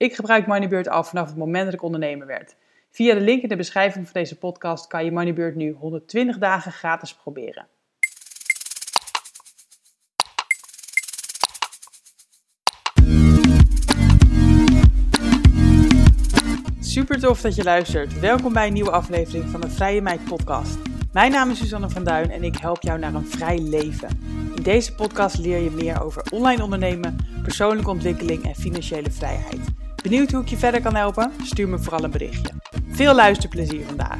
[0.00, 2.56] Ik gebruik Moneybird al vanaf het moment dat ik ondernemer werd.
[2.90, 6.72] Via de link in de beschrijving van deze podcast kan je Moneybird nu 120 dagen
[6.72, 7.66] gratis proberen.
[16.80, 18.20] Super tof dat je luistert.
[18.20, 20.78] Welkom bij een nieuwe aflevering van de Vrije Meid podcast.
[21.12, 24.08] Mijn naam is Suzanne van Duin en ik help jou naar een vrij leven.
[24.56, 29.79] In deze podcast leer je meer over online ondernemen, persoonlijke ontwikkeling en financiële vrijheid.
[30.02, 31.32] Benieuwd hoe ik je verder kan helpen?
[31.42, 32.52] Stuur me vooral een berichtje.
[32.88, 34.18] Veel luisterplezier vandaag.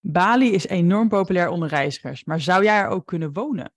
[0.00, 3.72] Bali is enorm populair onder reizigers, maar zou jij er ook kunnen wonen?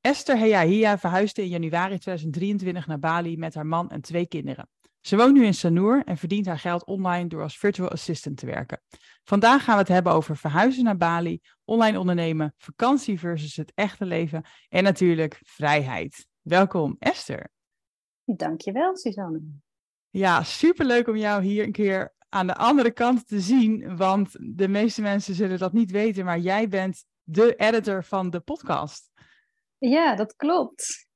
[0.00, 4.68] Esther Heyahiya verhuisde in januari 2023 naar Bali met haar man en twee kinderen.
[5.02, 8.46] Ze woont nu in Sanur en verdient haar geld online door als virtual assistant te
[8.46, 8.82] werken.
[9.24, 14.04] Vandaag gaan we het hebben over verhuizen naar Bali, online ondernemen, vakantie versus het echte
[14.04, 16.26] leven en natuurlijk vrijheid.
[16.40, 17.50] Welkom Esther.
[18.24, 19.40] Dankjewel Suzanne.
[20.10, 24.68] Ja, superleuk om jou hier een keer aan de andere kant te zien, want de
[24.68, 29.10] meeste mensen zullen dat niet weten, maar jij bent de editor van de podcast.
[29.78, 31.10] Ja, dat klopt.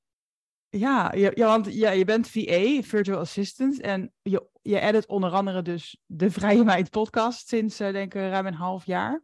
[0.68, 3.80] Ja, ja, ja want ja, je bent VA, Virtual Assistant.
[3.80, 8.20] En je, je edit onder andere dus de Vrije Meid podcast sinds, uh, denk ik,
[8.20, 9.22] ruim een half jaar.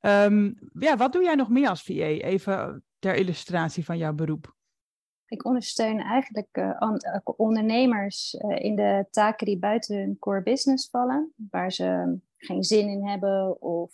[0.00, 1.92] Um, ja, wat doe jij nog meer als VA?
[1.92, 4.54] Even ter illustratie van jouw beroep.
[5.26, 6.92] Ik ondersteun eigenlijk uh,
[7.24, 11.32] ondernemers uh, in de taken die buiten hun core business vallen.
[11.50, 13.92] Waar ze geen zin in hebben of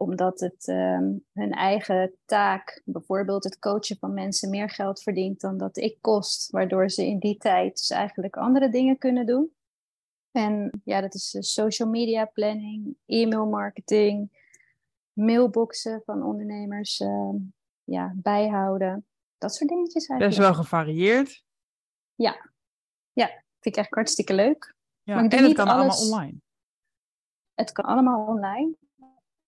[0.00, 5.58] omdat het um, hun eigen taak, bijvoorbeeld het coachen van mensen, meer geld verdient dan
[5.58, 6.50] dat ik kost.
[6.50, 9.54] Waardoor ze in die tijd dus eigenlijk andere dingen kunnen doen.
[10.30, 14.44] En ja, dat is social media planning, e-mail marketing,
[15.12, 17.34] mailboxen van ondernemers uh,
[17.84, 19.06] ja, bijhouden.
[19.38, 20.38] Dat soort dingetjes eigenlijk.
[20.38, 21.44] Best wel gevarieerd.
[22.14, 22.50] Ja,
[23.12, 23.26] ja
[23.60, 24.74] vind ik echt hartstikke leuk.
[25.02, 26.00] Ja, en het kan alles...
[26.00, 26.40] allemaal online.
[27.54, 28.76] Het kan allemaal online.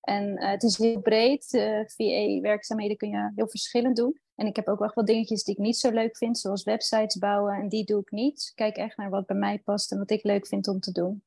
[0.02, 1.52] En uh, het is heel breed.
[1.52, 4.20] Uh, VA-werkzaamheden kun je heel verschillend doen.
[4.34, 7.18] En ik heb ook wel wat dingetjes die ik niet zo leuk vind, zoals websites
[7.18, 7.54] bouwen.
[7.54, 8.52] En die doe ik niet.
[8.54, 11.22] Kijk echt naar wat bij mij past en wat ik leuk vind om te doen.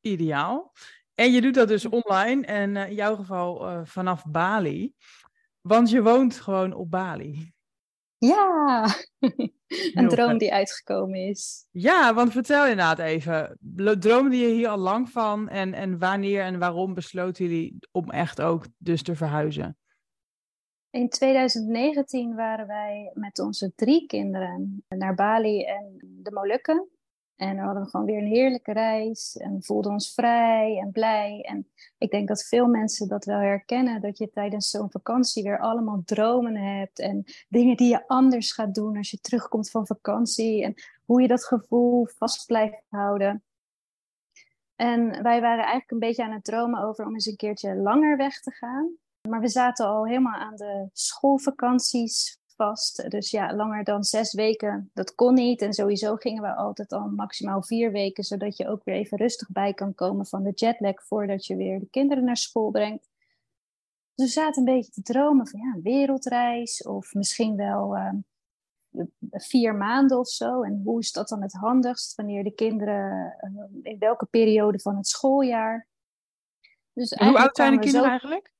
[0.00, 0.72] Ideaal.
[1.14, 4.94] En je doet dat dus online en uh, in jouw geval vanaf Bali.
[5.60, 7.53] Want je woont gewoon op Bali.
[8.18, 8.86] Ja,
[9.94, 11.66] een droom die uitgekomen is.
[11.70, 13.58] Ja, want vertel inderdaad even.
[13.98, 15.48] Droomde je hier al lang van?
[15.48, 19.76] En, en wanneer en waarom besloten jullie om echt ook dus te verhuizen?
[20.90, 26.88] In 2019 waren wij met onze drie kinderen naar Bali en de Molukken.
[27.36, 31.40] En we hadden gewoon weer een heerlijke reis en voelden ons vrij en blij.
[31.42, 31.68] En
[31.98, 36.02] ik denk dat veel mensen dat wel herkennen, dat je tijdens zo'n vakantie weer allemaal
[36.04, 40.74] dromen hebt en dingen die je anders gaat doen als je terugkomt van vakantie en
[41.04, 43.42] hoe je dat gevoel vast blijft houden.
[44.76, 48.16] En wij waren eigenlijk een beetje aan het dromen over om eens een keertje langer
[48.16, 48.96] weg te gaan.
[49.28, 53.10] Maar we zaten al helemaal aan de schoolvakanties vast.
[53.10, 55.62] Dus ja, langer dan zes weken, dat kon niet.
[55.62, 59.48] En sowieso gingen we altijd al maximaal vier weken, zodat je ook weer even rustig
[59.50, 63.08] bij kan komen van de jetlag voordat je weer de kinderen naar school brengt.
[64.14, 68.12] Dus we zaten een beetje te dromen van ja, een wereldreis of misschien wel uh,
[69.30, 70.62] vier maanden of zo.
[70.62, 73.36] En hoe is dat dan het handigst wanneer de kinderen,
[73.82, 75.86] uh, in welke periode van het schooljaar?
[76.92, 78.10] Dus hoe oud zijn de kinderen zo...
[78.10, 78.52] eigenlijk?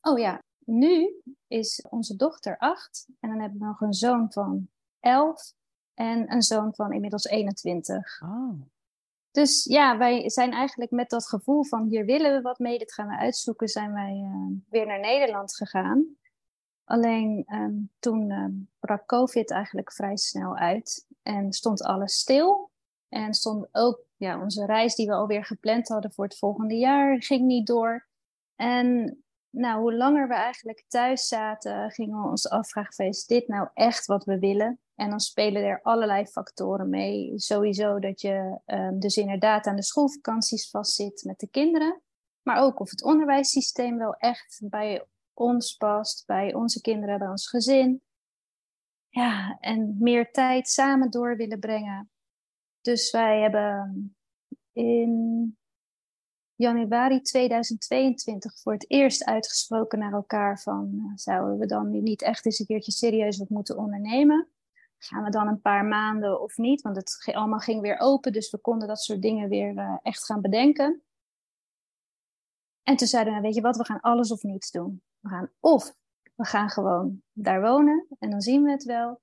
[0.00, 4.68] Oh ja, nu is onze dochter acht en dan hebben we nog een zoon van
[5.00, 5.54] elf
[5.94, 8.22] en een zoon van inmiddels 21.
[8.24, 8.60] Oh.
[9.30, 12.92] Dus ja, wij zijn eigenlijk met dat gevoel van hier willen we wat mee, dit
[12.92, 16.16] gaan we uitzoeken, zijn wij uh, weer naar Nederland gegaan.
[16.84, 22.70] Alleen um, toen um, brak COVID eigenlijk vrij snel uit en stond alles stil.
[23.08, 27.22] En stond ook ja, onze reis die we alweer gepland hadden voor het volgende jaar,
[27.22, 28.06] ging niet door.
[28.56, 29.16] En
[29.52, 34.06] nou, hoe langer we eigenlijk thuis zaten, gingen we ons afvragen: is dit nou echt
[34.06, 34.80] wat we willen?
[34.94, 37.32] En dan spelen er allerlei factoren mee.
[37.38, 42.02] Sowieso dat je um, dus inderdaad aan de schoolvakanties vastzit met de kinderen.
[42.42, 47.48] Maar ook of het onderwijssysteem wel echt bij ons past, bij onze kinderen, bij ons
[47.48, 48.02] gezin.
[49.08, 52.10] ja, en meer tijd samen door willen brengen.
[52.80, 54.16] Dus wij hebben
[54.72, 55.56] in
[56.62, 62.22] januari 2022 voor het eerst uitgesproken naar elkaar van uh, zouden we dan nu niet
[62.22, 64.48] echt eens een keertje serieus wat moeten ondernemen?
[64.98, 66.82] Gaan we dan een paar maanden of niet?
[66.82, 70.24] Want het allemaal ging weer open, dus we konden dat soort dingen weer uh, echt
[70.24, 71.02] gaan bedenken.
[72.82, 75.02] En toen zeiden we, weet je wat, we gaan alles of niets doen.
[75.20, 75.94] We gaan of
[76.34, 79.20] we gaan gewoon daar wonen en dan zien we het wel.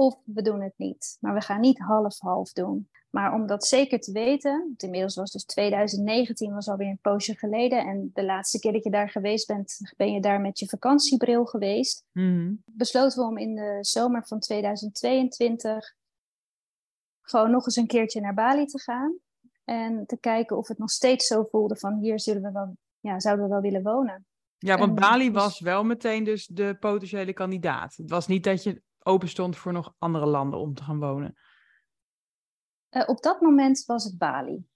[0.00, 1.16] Of we doen het niet.
[1.20, 2.88] Maar we gaan niet half-half doen.
[3.10, 7.36] Maar om dat zeker te weten, want inmiddels was dus 2019 was alweer een poosje
[7.36, 7.78] geleden.
[7.78, 11.44] En de laatste keer dat je daar geweest bent, ben je daar met je vakantiebril
[11.44, 12.04] geweest.
[12.12, 12.62] Mm.
[12.64, 15.94] Besloten we om in de zomer van 2022
[17.20, 19.16] gewoon nog eens een keertje naar Bali te gaan.
[19.64, 23.20] En te kijken of het nog steeds zo voelde van hier zullen we wel, ja,
[23.20, 24.26] zouden we wel willen wonen.
[24.58, 27.96] Ja, want En Bali dus- was wel meteen dus de potentiële kandidaat.
[27.96, 31.36] Het was niet dat je open stond voor nog andere landen om te gaan wonen.
[32.88, 34.66] Eh, op dat moment was het Bali.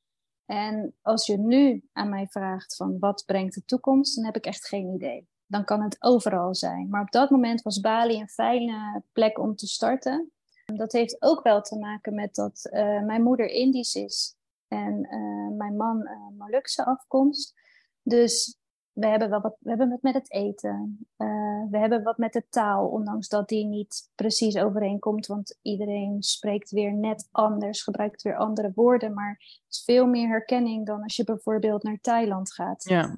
[0.45, 4.47] En als je nu aan mij vraagt van wat brengt de toekomst, dan heb ik
[4.47, 5.29] echt geen idee.
[5.47, 6.89] Dan kan het overal zijn.
[6.89, 10.33] Maar op dat moment was Bali een fijne plek om te starten.
[10.67, 14.37] En Dat heeft ook wel te maken met dat eh, mijn moeder Indisch is
[14.69, 16.09] en eh, mijn man
[16.39, 17.55] Molukse afkomst.
[18.03, 18.62] Dus
[18.93, 21.07] we hebben wel wat, we hebben wat met het eten.
[21.17, 25.27] Eh, we hebben wat met de taal, ondanks dat die niet precies overeenkomt.
[25.27, 29.15] Want iedereen spreekt weer net anders, gebruikt weer andere woorden.
[29.15, 32.85] Maar het is veel meer herkenning dan als je bijvoorbeeld naar Thailand gaat.
[32.85, 33.17] Ja.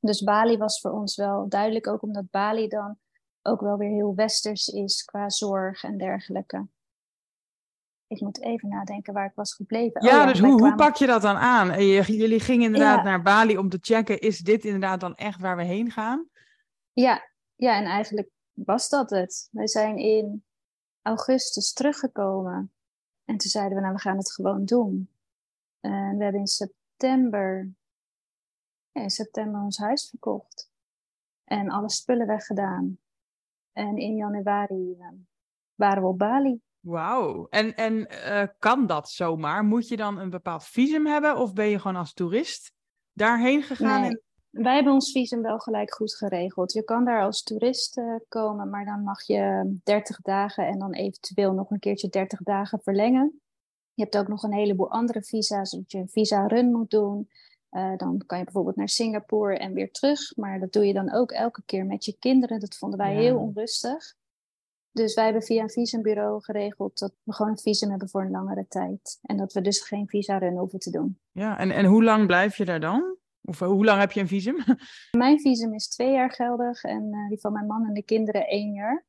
[0.00, 2.98] Dus Bali was voor ons wel duidelijk, ook omdat Bali dan
[3.42, 6.66] ook wel weer heel westers is qua zorg en dergelijke.
[8.06, 10.00] Ik moet even nadenken waar ik was gebleven.
[10.00, 11.82] Oh Ja, dus wij hoe, hoe pak je dat dan aan?
[12.06, 13.02] Jullie gingen inderdaad Ja.
[13.02, 16.28] naar Bali om te checken, is dit inderdaad dan echt waar we heen gaan?
[16.92, 19.48] Ja, ja, en eigenlijk was dat het.
[19.50, 20.44] Wij zijn in
[21.02, 22.72] augustus teruggekomen.
[23.24, 25.10] En toen zeiden we, nou, we gaan het gewoon doen.
[25.80, 27.70] En we hebben in september,
[28.92, 30.70] ja, in september ons huis verkocht.
[31.44, 32.98] En alle spullen weggedaan.
[33.72, 35.08] En in januari eh,
[35.74, 36.60] waren we op Bali.
[36.86, 37.46] Wauw.
[37.50, 39.64] En, en eh, kan dat zomaar?
[39.64, 42.72] Moet je dan een bepaald visum hebben of ben je gewoon als toerist
[43.12, 44.00] daarheen gegaan?
[44.00, 44.10] Nee.
[44.10, 46.72] En- Wij hebben ons visum wel gelijk goed geregeld.
[46.72, 50.92] Je kan daar als toerist eh, komen, maar dan mag je 30 dagen en dan
[50.92, 53.40] eventueel nog een keertje 30 dagen verlengen.
[53.94, 57.28] Je hebt ook nog een heleboel andere visa's, dat je een visa-run moet doen.
[57.68, 60.36] Eh, dan kan je bijvoorbeeld naar Singapore en weer terug.
[60.36, 62.60] Maar dat doe je dan ook elke keer met je kinderen.
[62.60, 63.20] Dat vonden wij Ja.
[63.20, 64.14] heel onrustig.
[64.96, 68.30] Dus wij hebben via een visumbureau geregeld dat we gewoon een visum hebben voor een
[68.30, 69.18] langere tijd.
[69.22, 71.18] En dat we dus geen visa-run hoeven te doen.
[71.32, 73.16] Ja, en, en hoe lang blijf je daar dan?
[73.42, 74.56] Of eh, hoe lang heb je een visum?
[75.18, 78.46] Mijn visum is twee jaar geldig en eh, die van mijn man en de kinderen
[78.46, 79.04] één jaar.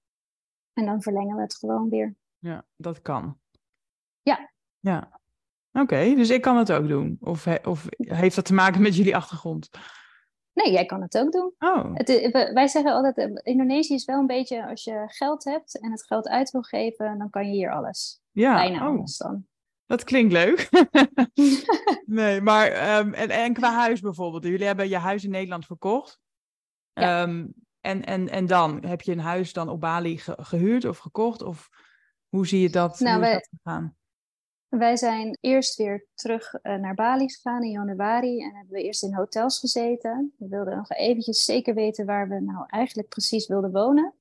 [0.73, 2.15] En dan verlengen we het gewoon weer.
[2.39, 3.37] ja, dat kan.
[4.21, 4.51] Ja.
[4.79, 5.19] Ja.
[5.71, 7.17] Oké, dus ik kan het ook doen.
[7.21, 9.69] Of, he- of heeft dat te maken met jullie achtergrond?
[10.63, 11.53] Nee, jij kan het ook doen.
[11.59, 12.07] Oh, Het,
[12.53, 16.05] wij zeggen altijd, eh, Indonesië is wel een beetje, als je geld hebt en het
[16.05, 18.21] geld uit wil geven, dan kan je hier alles.
[18.31, 18.53] ja.
[18.53, 19.45] Bijna oh, alles dan.
[19.85, 20.69] dat klinkt leuk.
[22.05, 24.43] nee, maar ehm, en, en qua huis bijvoorbeeld.
[24.43, 26.19] Jullie hebben je huis in Nederland verkocht.
[26.93, 27.21] Ja.
[27.23, 27.47] Ehm,
[27.79, 31.41] en, en, en dan heb je een huis dan op Bali ge- gehuurd of gekocht?
[31.41, 31.69] Of
[32.27, 32.99] hoe zie je dat?
[32.99, 33.95] Nou, hoe is wij- dat gegaan?
[34.69, 39.03] Wij zijn eerst weer terug eh, naar Bali gegaan in januari en hebben we eerst
[39.03, 40.33] in hotels gezeten.
[40.37, 44.13] We wilden nog eventjes zeker weten waar we nou eigenlijk precies wilden wonen.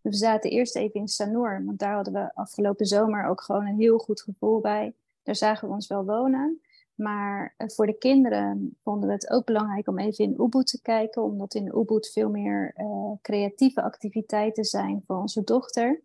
[0.00, 3.78] We zaten eerst even in Sanur, want daar hadden we afgelopen zomer ook gewoon een
[3.78, 4.94] heel goed gevoel bij.
[5.22, 6.60] Daar zagen we ons wel wonen.
[6.94, 10.82] Maar eh, voor de kinderen vonden we het ook belangrijk om even in Ubud te
[10.82, 16.02] kijken, omdat in Ubud veel meer eh, creatieve activiteiten zijn voor onze dochter.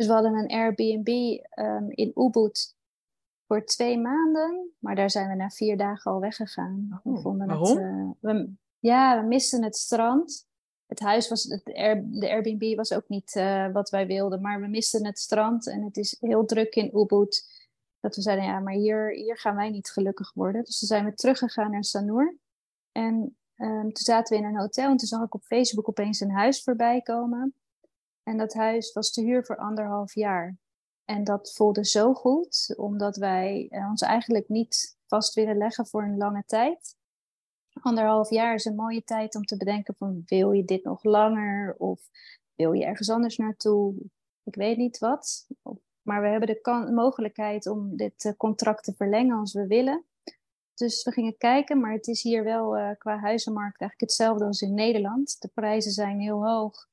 [0.00, 1.08] Dus we hadden een Airbnb
[1.50, 2.76] ehm, in Ubud
[3.46, 7.00] voor twee maanden, maar daar zijn we na vier dagen al weggegaan.
[7.04, 7.68] Oh, we vonden waarom?
[7.68, 10.46] Het, eh, we, ja, we misten het strand.
[10.86, 14.60] Het huis was, het Air- de Airbnb was ook niet eh, wat wij wilden, maar
[14.60, 17.50] we misten het strand en het is heel druk in Ubud.
[18.00, 20.64] Dat we zeiden, ja, maar hier, hier gaan wij niet gelukkig worden.
[20.64, 22.36] Dus toen zijn we teruggegaan naar Sanur.
[22.92, 26.20] En ehm, toen zaten we in een hotel en toen zag ik op Facebook opeens
[26.20, 27.54] een huis voorbij komen.
[28.30, 30.56] En dat huis was te huur voor anderhalf jaar.
[31.04, 36.02] En dat voelde zo goed, omdat wij eh, ons eigenlijk niet vast willen leggen voor
[36.02, 36.96] een lange tijd.
[37.72, 41.74] Anderhalf jaar is een mooie tijd om te bedenken van wil je dit nog langer
[41.78, 42.00] of
[42.54, 43.94] wil je ergens anders naartoe?
[44.42, 45.46] Ik weet niet wat.
[46.02, 50.04] Maar we hebben de mogelijkheid om dit eh, contract te verlengen als we willen.
[50.74, 54.60] Dus we gingen kijken, maar het is hier wel eh, qua huizenmarkt eigenlijk hetzelfde als
[54.60, 55.40] in Nederland.
[55.40, 56.88] De prijzen zijn heel hoog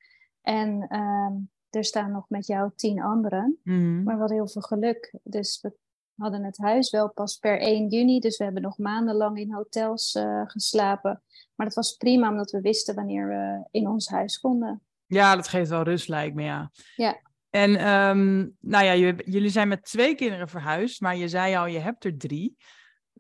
[0.47, 1.33] en ehm,
[1.69, 3.59] er staan nog met jou tien anderen.
[3.63, 4.03] Mhm.
[4.03, 5.13] Maar hadden heel veel geluk.
[5.23, 5.73] Dus we
[6.15, 8.19] hadden het huis wel pas per 1 juni.
[8.19, 11.21] Dus we hebben nog maandenlang in hotels eh, geslapen.
[11.55, 14.81] Maar dat was prima, omdat we wisten wanneer we in ons huis konden.
[15.05, 16.71] Ja, dat geeft wel rust, lijkt me, ja.
[16.95, 17.21] Ja.
[17.49, 21.65] En ehm, nou ja, je- jullie zijn met twee kinderen verhuisd, maar je zei al,
[21.65, 22.57] je hebt er drie.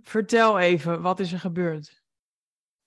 [0.01, 2.01] Vertel even, wat is er gebeurd?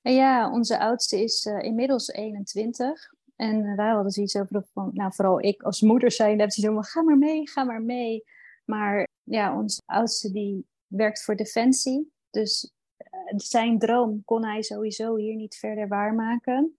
[0.01, 3.13] Ja, onze oudste is eh, inmiddels 21.
[3.41, 6.73] En wij hadden zoiets over van, nou vooral ik als moeder zei, dat ze zo
[6.75, 8.25] van, ga maar mee, ga maar mee.
[8.65, 12.13] Maar ja, onze oudste die werkt voor Defensie.
[12.31, 16.79] Dus eh, zijn droom kon hij sowieso hier niet verder waarmaken.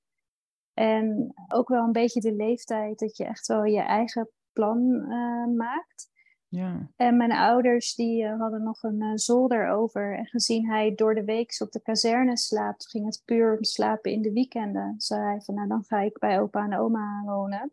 [0.74, 5.56] En ook wel een beetje de leeftijd dat je echt wel je eigen plan eh,
[5.56, 6.10] maakt.
[6.52, 6.88] Ja.
[6.96, 10.18] En mijn ouders die eh, hadden nog een eh, zolder over.
[10.18, 14.12] En gezien hij door de week op de kazerne slaapt, ging het puur om slapen
[14.12, 14.96] in de weekenden.
[14.98, 17.72] Zei hij van, nou dan ga ik bij opa en oma wonen.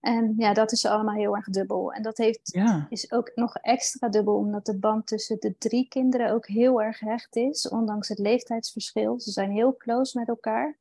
[0.00, 1.92] En ja, dat is allemaal heel erg dubbel.
[1.92, 2.86] En dat heeft, Ja.
[2.88, 7.00] is ook nog extra dubbel, omdat de band tussen de drie kinderen ook heel erg
[7.00, 9.20] hecht is, ondanks het leeftijdsverschil.
[9.20, 10.78] Ze zijn heel close met elkaar.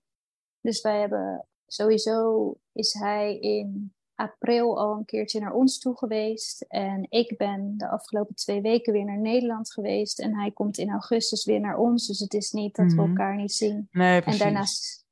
[0.62, 6.61] Dus wij hebben sowieso is hij in april al een keertje naar ons toe geweest.
[6.61, 10.19] En ik ben de afgelopen twee weken weer naar Nederland geweest.
[10.19, 12.07] En hij komt in augustus weer naar ons.
[12.07, 13.09] Dus het is niet dat we Mhm.
[13.09, 13.87] elkaar niet zien.
[13.91, 14.39] Nee, precies.
[14.41, 15.05] En daarnaast,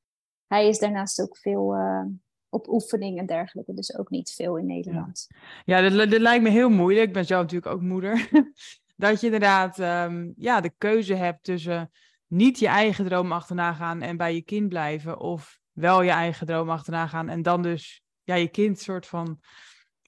[0.46, 2.04] hij is daarnaast ook veel eh,
[2.48, 3.74] op oefening en dergelijke.
[3.74, 5.26] Dus ook niet veel in Nederland.
[5.64, 7.06] Ja, dat, dat lijkt me heel moeilijk.
[7.06, 8.28] Ik ben zelf natuurlijk ook moeder.
[8.96, 11.90] dat je inderdaad ehm, ja, de keuze hebt tussen
[12.26, 15.20] niet je eigen droom achterna gaan en bij je kind blijven.
[15.20, 19.40] Of wel je eigen droom achterna gaan en dan dus ja, je kind soort van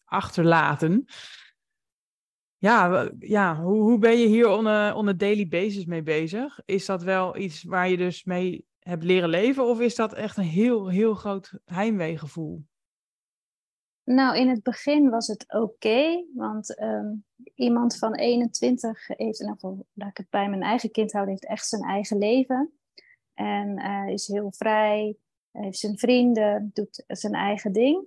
[0.04, 1.04] achterlaten.
[2.56, 6.60] Ja, ja hoe, hoe ben je hier on on a daily basis mee bezig?
[6.64, 9.66] Is dat wel iets waar je dus mee hebt leren leven?
[9.66, 12.64] Of is dat echt een heel, heel groot heimweegevoel?
[14.04, 17.14] Nou, in het begin was het oké, want ehm,
[17.54, 19.56] iemand van 21 heeft, in
[20.08, 22.72] ik het bij mijn eigen kind houden, heeft echt zijn eigen leven.
[23.34, 25.16] En eh, is heel vrij,
[25.52, 28.06] heeft zijn vrienden, doet zijn eigen ding.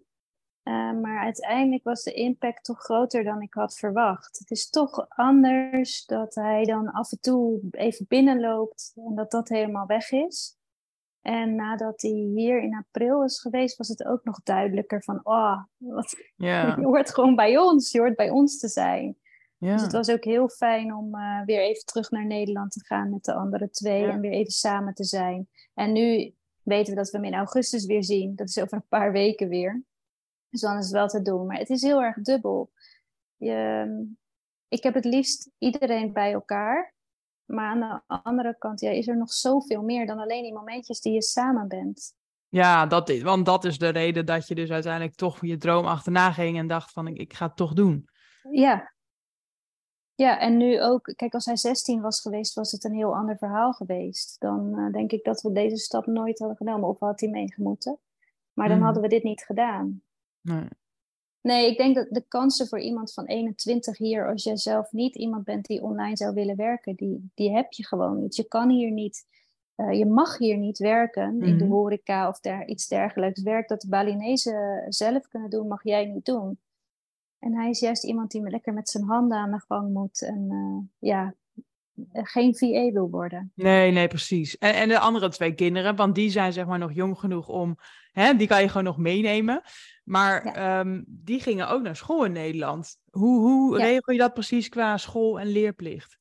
[0.63, 4.39] Eh, maar uiteindelijk was de impact toch groter dan ik had verwacht.
[4.39, 9.49] Het is toch anders dat hij dan af en toe even binnenloopt en dat dat
[9.49, 10.57] helemaal weg is.
[11.21, 15.63] En nadat hij hier in april is geweest, was het ook nog duidelijker van, oh,
[15.77, 19.17] wat, je hoort gewoon bij ons, je hoort bij ons te zijn.
[19.57, 23.09] Dus het was ook heel fijn om eh, weer even terug naar Nederland te gaan
[23.09, 25.47] met de andere twee en weer even samen te zijn.
[25.73, 26.33] En nu
[26.65, 28.36] weten we dat we hem in augustus weer zien.
[28.36, 29.84] Dat is over een paar weken weer.
[30.50, 31.45] Dus dan is het wel te doen.
[31.45, 32.72] Maar het is heel erg dubbel.
[33.36, 34.15] Je,
[34.67, 36.93] ik heb het liefst iedereen bij elkaar.
[37.45, 41.01] Maar aan de andere kant ja, is er nog zoveel meer dan alleen die momentjes
[41.01, 42.13] die je samen bent.
[42.48, 45.86] Ja, dat is, want dat is de reden dat je dus uiteindelijk toch je droom
[45.86, 48.10] achterna ging en dacht van ik, ik ga het toch doen.
[48.51, 48.94] Ja.
[50.15, 53.38] Ja, en nu ook, kijk, als hij 16 was geweest, was het een heel ander
[53.38, 54.36] verhaal geweest.
[54.39, 57.98] Dan eh, denk ik dat we deze stap nooit hadden genomen, of had hij meegemoeten.
[58.53, 58.86] Maar dan Mhm.
[58.86, 60.01] hadden we dit niet gedaan.
[60.41, 60.67] Nee.
[61.41, 65.15] Nee, ik denk dat de kansen voor iemand van 21 hier, als jij zelf niet
[65.15, 68.36] iemand bent die online zou willen werken, die, die heb je gewoon niet.
[68.36, 69.25] Je kan hier niet,
[69.75, 71.74] eh, je mag hier niet werken in de Mhm.
[71.74, 73.41] horeca of der, iets dergelijks.
[73.41, 76.60] Werk dat de Balinezen zelf kunnen doen, mag jij niet doen.
[77.45, 80.47] En hij is juist iemand die lekker met zijn handen aan de gang moet en
[80.49, 81.35] eh, ja,
[82.11, 83.51] eh, geen VA wil worden.
[83.55, 84.57] Nee, nee, precies.
[84.57, 87.77] En, en de andere twee kinderen, want die zijn zeg maar nog jong genoeg om,
[88.11, 89.61] hè, die kan je gewoon nog meenemen.
[90.03, 92.97] Maar ehm, die gingen ook naar school in Nederland.
[93.09, 93.85] Hoe, hoe Ja.
[93.85, 96.17] regel je dat precies qua school- en leerplicht?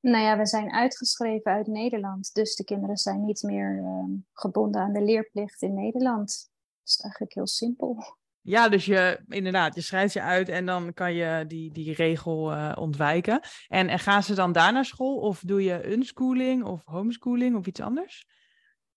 [0.00, 4.80] Nou ja, we zijn uitgeschreven uit Nederland, dus de kinderen zijn niet meer ehm, gebonden
[4.80, 6.50] aan de leerplicht in Nederland.
[6.82, 8.17] Dat is eigenlijk heel simpel.
[8.42, 12.52] Ja, dus je, inderdaad, je schrijft je uit en dan kan je die, die regel
[12.52, 13.40] eh, ontwijken.
[13.68, 17.66] En, en gaan ze dan daar naar school of doe je unschooling of homeschooling of
[17.66, 18.26] iets anders?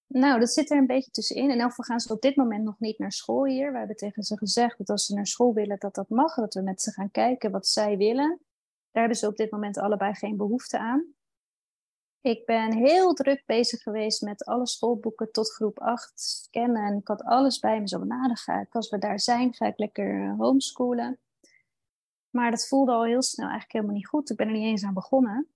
[0.07, 1.49] Nou, dat zit er een beetje tussenin.
[1.49, 3.71] In elk geval gaan ze op dit moment nog niet naar school hier.
[3.71, 6.35] We hebben tegen ze gezegd dat als ze naar school willen, dat dat mag.
[6.35, 8.39] Dat we met ze gaan kijken wat zij willen.
[8.91, 11.13] Daar hebben ze op dit moment allebei geen behoefte aan.
[12.21, 16.85] Ik ben heel druk bezig geweest met alle schoolboeken tot groep 8 scannen.
[16.85, 17.87] En ik had alles bij me.
[17.87, 21.19] Zo, nou, ik, als we daar zijn, ga ik lekker eh, homeschoolen.
[22.29, 24.29] Maar dat voelde al heel snel eigenlijk helemaal niet goed.
[24.29, 25.47] Ik ben er niet eens aan begonnen.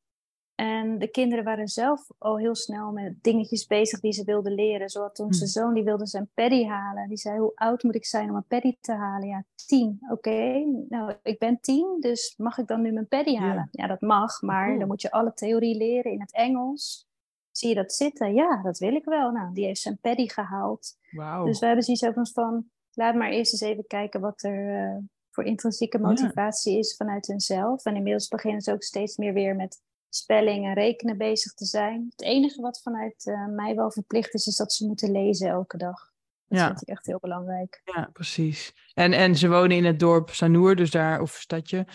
[0.55, 4.89] En de kinderen waren zelf al heel snel met dingetjes bezig die ze wilden leren.
[4.89, 5.49] Zoals onze Hm.
[5.49, 7.07] zoon, die wilde zijn paddy halen.
[7.07, 9.27] Die zei, hoe oud moet ik zijn om een paddy te halen?
[9.27, 9.99] Ja, tien.
[10.09, 13.67] Oké, nou, ik ben tien, dus mag ik dan nu mijn paddy halen?
[13.71, 14.79] Ja, dat mag, maar Cool.
[14.79, 17.07] dan moet je alle theorie leren in het Engels.
[17.51, 18.33] Zie je dat zitten?
[18.33, 19.31] Ja, dat wil ik wel.
[19.31, 20.97] Nou, die heeft zijn paddy gehaald.
[21.11, 21.45] Wauw.
[21.45, 24.97] Dus we hebben zoiets over van, laat maar eerst eens even kijken wat er uh,
[25.31, 27.85] voor intrinsieke motivatie is vanuit hunzelf.
[27.85, 29.81] En inmiddels beginnen ze ook steeds meer weer met
[30.15, 32.05] spelling en rekenen bezig te zijn.
[32.09, 35.77] Het enige wat vanuit uh, mij wel verplicht is, is dat ze moeten lezen elke
[35.77, 36.13] dag.
[36.47, 36.67] Dat Ja.
[36.67, 37.81] vind ik echt heel belangrijk.
[37.83, 38.73] Ja, precies.
[38.93, 41.87] En, en ze wonen in het dorp Sanoer, dus daar, of stadje.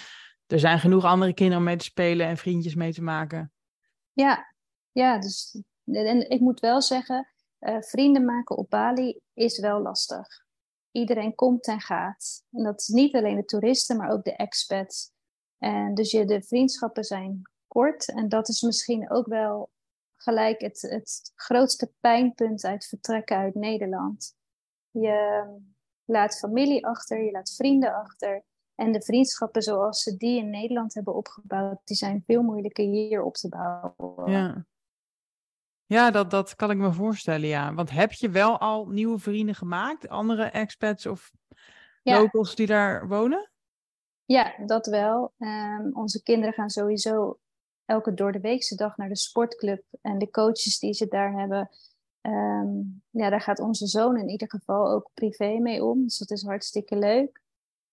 [0.47, 3.53] Er zijn genoeg andere kinderen om mee te spelen en vriendjes mee te maken.
[4.13, 4.55] Ja,
[4.93, 10.27] ja dus, en ik moet wel zeggen, eh, vrienden maken op Bali is wel lastig.
[10.91, 12.43] Iedereen komt en gaat.
[12.53, 15.11] En dat is niet alleen de toeristen, maar ook de expats.
[15.59, 18.09] En dus je, de vriendschappen zijn kort.
[18.15, 19.71] En dat is misschien ook wel
[20.17, 24.37] gelijk het, het grootste pijnpunt uit vertrekken uit Nederland.
[24.91, 25.45] Je
[26.05, 28.45] laat familie achter, je laat vrienden achter.
[28.75, 33.23] En de vriendschappen zoals ze die in Nederland hebben opgebouwd, die zijn veel moeilijker hier
[33.23, 34.33] op te bouwen.
[34.33, 34.67] Ja,
[35.87, 37.75] ja dat, dat kan ik me voorstellen, ja.
[37.75, 40.09] Want heb je wel al nieuwe vrienden gemaakt?
[40.09, 41.31] Andere expats of
[42.03, 42.21] Ja.
[42.21, 43.51] locals die daar wonen?
[44.25, 45.33] Ja, dat wel.
[45.39, 47.39] Ehm, onze kinderen gaan sowieso
[47.91, 49.83] elke door de weekse dag naar de sportclub.
[50.01, 51.71] En de coaches die ze daar hebben,
[52.21, 52.69] ehm,
[53.11, 56.03] ja, daar gaat onze zoon in ieder geval ook privé mee om.
[56.03, 57.41] Dus dat is hartstikke leuk.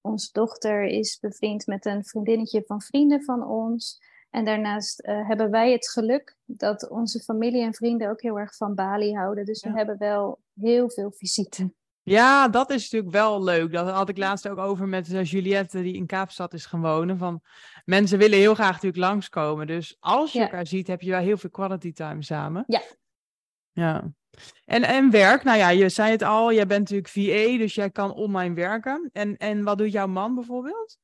[0.01, 3.99] Onze dochter is bevriend met een vriendinnetje van vrienden van ons.
[4.29, 8.55] En daarnaast eh, hebben wij het geluk dat onze familie en vrienden ook heel erg
[8.55, 9.45] van Bali houden.
[9.45, 9.75] Dus we Ja.
[9.75, 11.71] hebben wel heel veel visite.
[12.09, 13.71] Ja, dat is natuurlijk wel leuk.
[13.71, 17.17] Dat had ik laatst ook over met eh, Juliette, die in Kaapstad is gaan wonen.
[17.17, 17.41] Van,
[17.85, 19.67] mensen willen heel graag natuurlijk langskomen.
[19.67, 20.43] Dus als je Ja.
[20.45, 22.63] elkaar ziet, heb je wel heel veel quality time samen.
[22.67, 22.81] Ja.
[23.71, 24.03] Ja.
[24.65, 27.89] En, en werk, nou ja, je zei het al, jij bent natuurlijk VA, dus jij
[27.89, 29.09] kan online werken.
[29.13, 30.97] En, en wat doet jouw man bijvoorbeeld?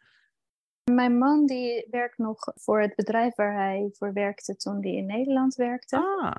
[0.92, 5.06] Mijn man die werkt nog voor het bedrijf waar hij voor werkte toen hij in
[5.06, 5.98] Nederland werkte.
[5.98, 6.36] Ah,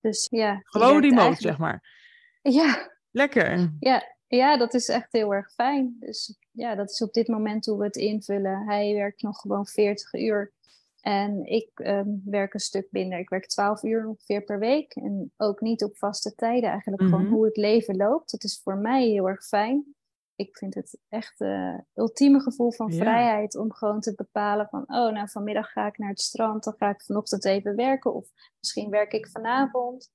[0.00, 0.52] Dus ja.
[0.54, 2.02] die gewoon remote, eigenlijk- zeg maar.
[2.42, 3.72] Ja, Lekker.
[3.80, 5.96] ja, ja, dat is echt heel erg fijn.
[6.00, 8.64] Dus ja, dat is op dit moment hoe we het invullen.
[8.66, 10.52] Hij werkt nog gewoon 40 uur.
[11.00, 13.18] En ik ehm, werk een stuk minder.
[13.18, 14.94] Ik werk 12 uur ongeveer per week.
[14.94, 16.70] En ook niet op vaste tijden.
[16.70, 17.10] Eigenlijk Mhm.
[17.10, 18.30] gewoon hoe het leven loopt.
[18.30, 19.94] Dat is voor mij heel erg fijn.
[20.36, 22.96] Ik vind het echt het ultieme gevoel van Ja.
[22.96, 26.74] vrijheid om gewoon te bepalen van, oh, nou vanmiddag ga ik naar het strand, dan
[26.76, 30.10] ga ik vanochtend even werken of misschien werk ik vanavond.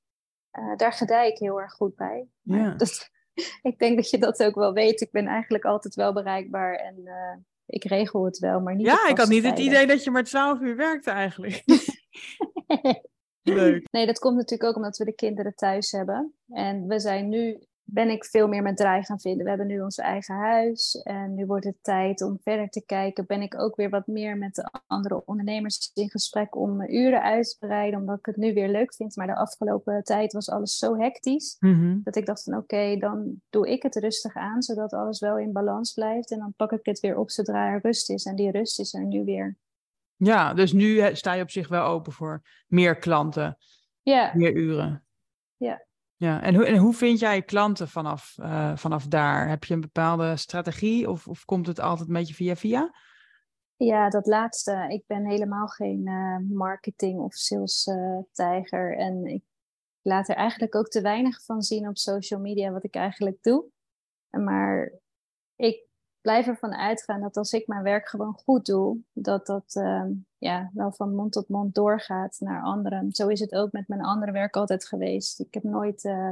[0.60, 2.28] Eh, daar gedij ik heel erg goed bij.
[2.42, 2.74] Ja.
[2.76, 3.10] dat,
[3.70, 5.02] ik denk dat je dat ook wel weet.
[5.02, 9.08] Ik ben eigenlijk altijd wel bereikbaar en eh, ik regel het wel, maar niet Ja,
[9.08, 11.64] ik had niet het idee dat je maar 12 uur werkte eigenlijk.
[13.42, 13.88] Leuk.
[13.92, 16.34] Nee, dat komt natuurlijk ook omdat we de kinderen thuis hebben.
[16.48, 19.44] En we zijn nu, ben ik veel meer met draai gaan vinden.
[19.44, 21.02] We hebben nu ons eigen huis.
[21.04, 23.26] En nu wordt het tijd om verder te kijken.
[23.26, 27.22] Ben ik ook weer wat meer met de andere ondernemers in gesprek om mijn uren
[27.22, 28.00] uit te breiden.
[28.00, 29.16] Omdat ik het nu weer leuk vind.
[29.16, 31.56] Maar de afgelopen tijd was alles zo hectisch.
[31.60, 31.98] Mhm.
[32.04, 34.62] Dat ik dacht van oké, dan doe ik het rustig aan.
[34.62, 36.32] Zodat alles wel in balans blijft.
[36.32, 38.26] En dan pak ik het weer op zodra er rust is.
[38.26, 39.58] En die rust is er nu weer.
[40.16, 43.58] Ja, dus nu sta je op zich wel open voor meer klanten,
[44.02, 45.04] Ja, meer uren.
[45.58, 45.88] Ja.
[46.20, 49.50] Ja, en hoe, en hoe vind jij klanten vanaf, eh, vanaf daar?
[49.50, 52.92] Heb je een bepaalde strategie of, of komt het altijd een beetje via via?
[53.76, 54.86] Ja, dat laatste.
[54.90, 58.98] Ik ben helemaal geen eh, marketing- of sales-tijger.
[58.98, 59.44] en ik
[60.02, 63.66] laat er eigenlijk ook te weinig van zien op social media wat ik eigenlijk doe.
[64.30, 64.94] Maar
[65.56, 65.89] ik
[66.22, 70.72] blijf ervan uitgaan dat als ik mijn werk gewoon goed doe, dat dat ehm, ja,
[70.74, 73.12] wel van mond tot mond doorgaat naar anderen.
[73.12, 75.40] Zo is het ook met mijn andere werk altijd geweest.
[75.40, 76.32] Ik heb nooit eh,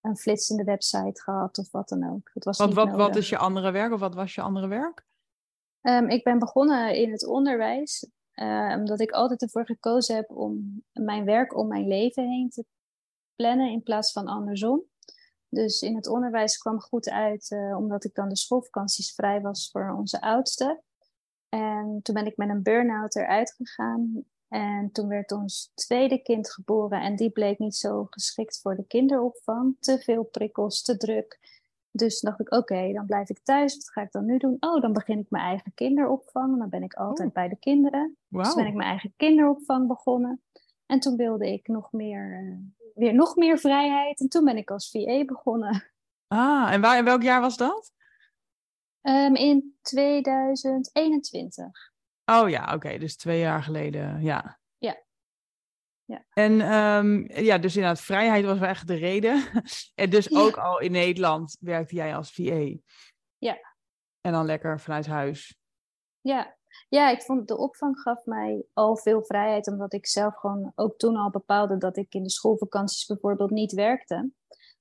[0.00, 2.30] een flitsende website gehad of wat dan ook.
[2.34, 4.68] Het was Want niet wat, wat is je andere werk of wat was je andere
[4.68, 5.04] werk?
[5.80, 10.82] Ehm, ik ben begonnen in het onderwijs, eh, omdat ik altijd ervoor gekozen heb om
[10.92, 12.64] mijn werk om mijn leven heen te
[13.34, 14.82] plannen in plaats van andersom.
[15.56, 19.70] Dus in het onderwijs kwam goed uit, eh, omdat ik dan de schoolvakanties vrij was
[19.72, 20.82] voor onze oudste.
[21.48, 24.24] En toen ben ik met een burn-out eruit gegaan.
[24.48, 28.86] En toen werd ons tweede kind geboren en die bleek niet zo geschikt voor de
[28.86, 29.76] kinderopvang.
[29.80, 31.38] Te veel prikkels, te druk.
[31.90, 33.74] Dus dacht ik, oké, dan blijf ik thuis.
[33.74, 34.56] Wat ga ik dan nu doen?
[34.60, 36.58] Oh, dan begin ik mijn eigen kinderopvang.
[36.58, 37.34] Dan ben ik altijd Oh.
[37.34, 38.16] bij de kinderen.
[38.28, 40.42] Dus ben ik mijn eigen kinderopvang begonnen.
[40.86, 44.20] En toen wilde ik nog meer, eh, weer nog meer vrijheid.
[44.20, 45.90] En toen ben ik als VA begonnen.
[46.26, 47.92] Ah, en waar, in welk jaar was dat?
[49.00, 51.92] Ehm, in 2021.
[52.24, 54.58] Oh ja, oké, dus twee jaar geleden, ja.
[54.78, 55.04] Ja.
[56.04, 56.24] Ja.
[56.30, 59.44] En ehm, ja, dus inderdaad, vrijheid was wel echt de reden.
[59.94, 60.38] en dus Ja.
[60.38, 62.74] ook al in Nederland werkte jij als VA.
[63.38, 63.58] Ja.
[64.20, 65.56] En dan lekker vanuit huis.
[66.20, 66.56] Ja.
[66.88, 69.68] Ja, ik vond de opvang gaf mij al veel vrijheid.
[69.68, 73.72] Omdat ik zelf gewoon ook toen al bepaalde dat ik in de schoolvakanties bijvoorbeeld niet
[73.72, 74.30] werkte.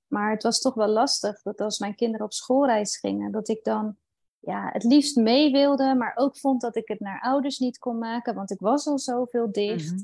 [0.08, 3.63] Maar het was toch wel lastig dat als mijn kinderen op schoolreis gingen, dat ik
[3.63, 3.97] dan
[4.39, 7.97] ja, het liefst mee wilde, maar ook vond dat ik het naar ouders niet kon
[7.97, 9.91] maken, want ik was al zoveel dicht.
[9.91, 10.03] Mhm.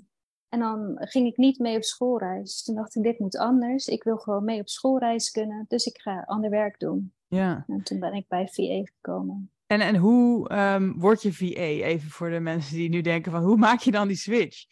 [0.50, 2.64] En dan ging ik niet mee op schoolreis.
[2.64, 3.88] Toen dacht ik, dit moet anders.
[3.88, 7.14] Ik wil gewoon mee op schoolreis kunnen, dus ik ga ander werk doen.
[7.28, 7.64] Ja.
[7.68, 9.52] En toen ben ik bij VA gekomen.
[9.72, 11.86] En, en hoe ehm, word je VA?
[11.86, 14.66] Even voor de mensen die nu denken van hoe maak je dan die switch?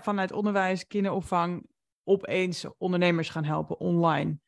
[0.00, 1.66] Vanuit onderwijs, kinderopvang,
[2.04, 4.38] opeens ondernemers gaan helpen online.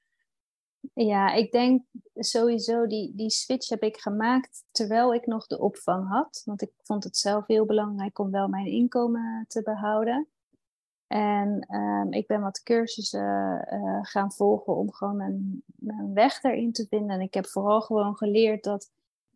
[0.93, 1.83] Ja, ik denk
[2.15, 6.43] sowieso die, die switch heb ik gemaakt terwijl ik nog de opvang had.
[6.45, 10.29] Want ik vond het zelf heel belangrijk om wel mijn inkomen te behouden.
[11.07, 16.73] En ehm, ik ben wat cursussen uh, gaan volgen om gewoon mijn, mijn weg erin
[16.73, 17.11] te vinden.
[17.11, 18.91] En ik heb vooral gewoon geleerd dat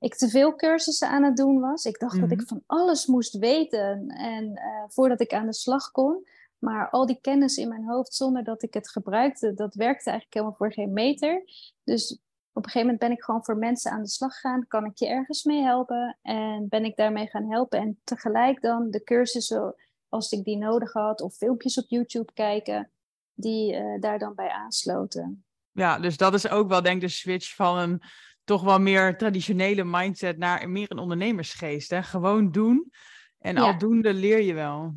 [0.05, 1.85] ik te veel cursussen aan het doen was.
[1.85, 5.90] Ik dacht dat ik van alles moest weten en uh, voordat ik aan de slag
[5.90, 6.27] kon.
[6.59, 10.35] Maar al die kennis in mijn hoofd zonder dat ik het gebruikte, dat werkte eigenlijk
[10.35, 11.45] helemaal voor geen meter.
[11.85, 12.12] Dus
[12.53, 14.67] op een gegeven moment ben ik gewoon voor mensen aan de slag gegaan.
[14.67, 16.19] Kan ik je ergens mee helpen?
[16.23, 17.79] En ben ik daarmee gaan helpen.
[17.79, 19.75] En tegelijk dan de cursussen,
[20.09, 22.90] als ik die nodig had, of filmpjes op YouTube kijken,
[23.35, 25.45] die uh, daar dan bij aansloten.
[25.71, 28.03] Ja, dus dat is ook wel denk ik de switch van een
[28.44, 31.90] toch wel meer traditionele mindset naar meer een ondernemersgeest.
[31.90, 32.02] Hè?
[32.02, 32.90] Gewoon doen
[33.38, 33.62] en ja.
[33.62, 34.94] aldoende leer je wel.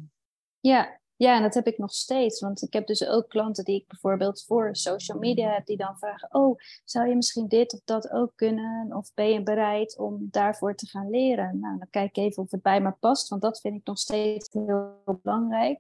[0.60, 2.40] Ja, ja, en dat heb ik nog steeds.
[2.40, 5.98] Want ik heb dus ook klanten die ik bijvoorbeeld voor social media heb, die dan
[5.98, 8.96] vragen: Oh, zou je misschien dit of dat ook kunnen?
[8.96, 11.60] Of ben je bereid om daarvoor te gaan leren?
[11.60, 13.98] Nou, dan kijk ik even of het bij me past, want dat vind ik nog
[13.98, 15.80] steeds heel belangrijk.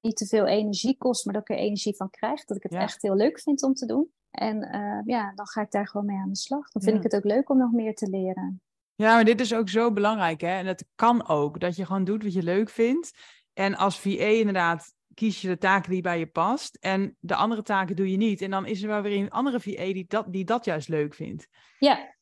[0.00, 2.44] Niet te veel energie kost, maar dat ik er energie van krijg.
[2.44, 2.80] Dat ik het ja.
[2.80, 4.12] echt heel leuk vind om te doen.
[4.32, 6.70] En uh, ja, dan ga ik daar gewoon mee aan de slag.
[6.70, 7.02] Dan vind ja.
[7.02, 8.62] ik het ook leuk om nog meer te leren.
[8.94, 10.58] Ja, maar dit is ook zo belangrijk, hè?
[10.58, 11.60] En dat kan ook.
[11.60, 13.10] Dat je gewoon doet wat je leuk vindt.
[13.52, 16.76] En als VA inderdaad kies je de taken die bij je past.
[16.80, 18.40] En de andere taken doe je niet.
[18.40, 21.14] En dan is er wel weer een andere VA die dat, die dat juist leuk
[21.14, 21.48] vindt.
[21.78, 22.14] Ja,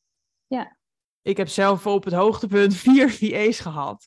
[0.47, 0.77] ja.
[1.21, 4.05] Ik heb zelf op het hoogtepunt vier VA's gehad.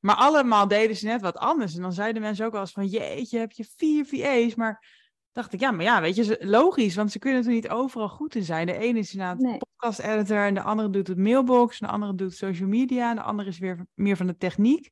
[0.00, 1.74] Maar allemaal deden ze net wat anders.
[1.74, 2.86] En dan zeiden mensen ook wel eens van...
[2.86, 4.54] Jeetje, heb je vier VA's?
[4.54, 4.95] Maar
[5.36, 6.94] dacht ik, ja, maar ja, weet je, logisch.
[6.94, 8.66] Want ze kunnen er niet overal goed in zijn.
[8.66, 9.58] De ene is inderdaad nee.
[9.58, 10.44] podcast editor.
[10.44, 11.80] En de andere doet het mailbox.
[11.80, 13.10] En de andere doet social media.
[13.10, 14.90] En de andere is weer meer van de techniek.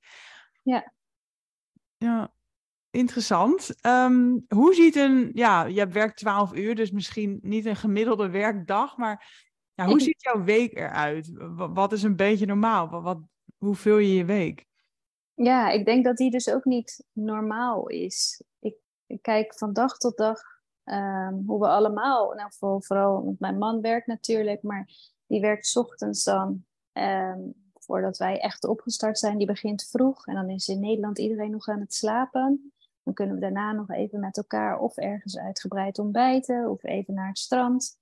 [0.62, 0.92] Ja.
[1.96, 2.32] Ja,
[2.90, 3.74] interessant.
[3.86, 8.96] Um, hoe ziet een, ja, je werkt 12 uur, dus misschien niet een gemiddelde werkdag,
[8.96, 11.30] maar ja, hoe ziet jouw week eruit?
[11.56, 12.88] Wat is een beetje normaal?
[12.88, 13.18] Wat, wat,
[13.58, 14.66] hoe vul je je week?
[15.34, 18.42] Ja, ik denk dat die dus ook niet normaal is.
[18.58, 18.74] Ik,
[19.06, 20.40] ik kijk van dag tot dag
[20.84, 24.88] um, hoe we allemaal, nou, vooral, vooral, want mijn man werkt natuurlijk, maar
[25.26, 26.64] die werkt ochtends dan.
[26.92, 30.26] Um, voordat wij echt opgestart zijn, die begint vroeg.
[30.26, 32.72] En dan is in Nederland iedereen nog aan het slapen.
[33.02, 37.28] Dan kunnen we daarna nog even met elkaar of ergens uitgebreid ontbijten of even naar
[37.28, 37.98] het strand.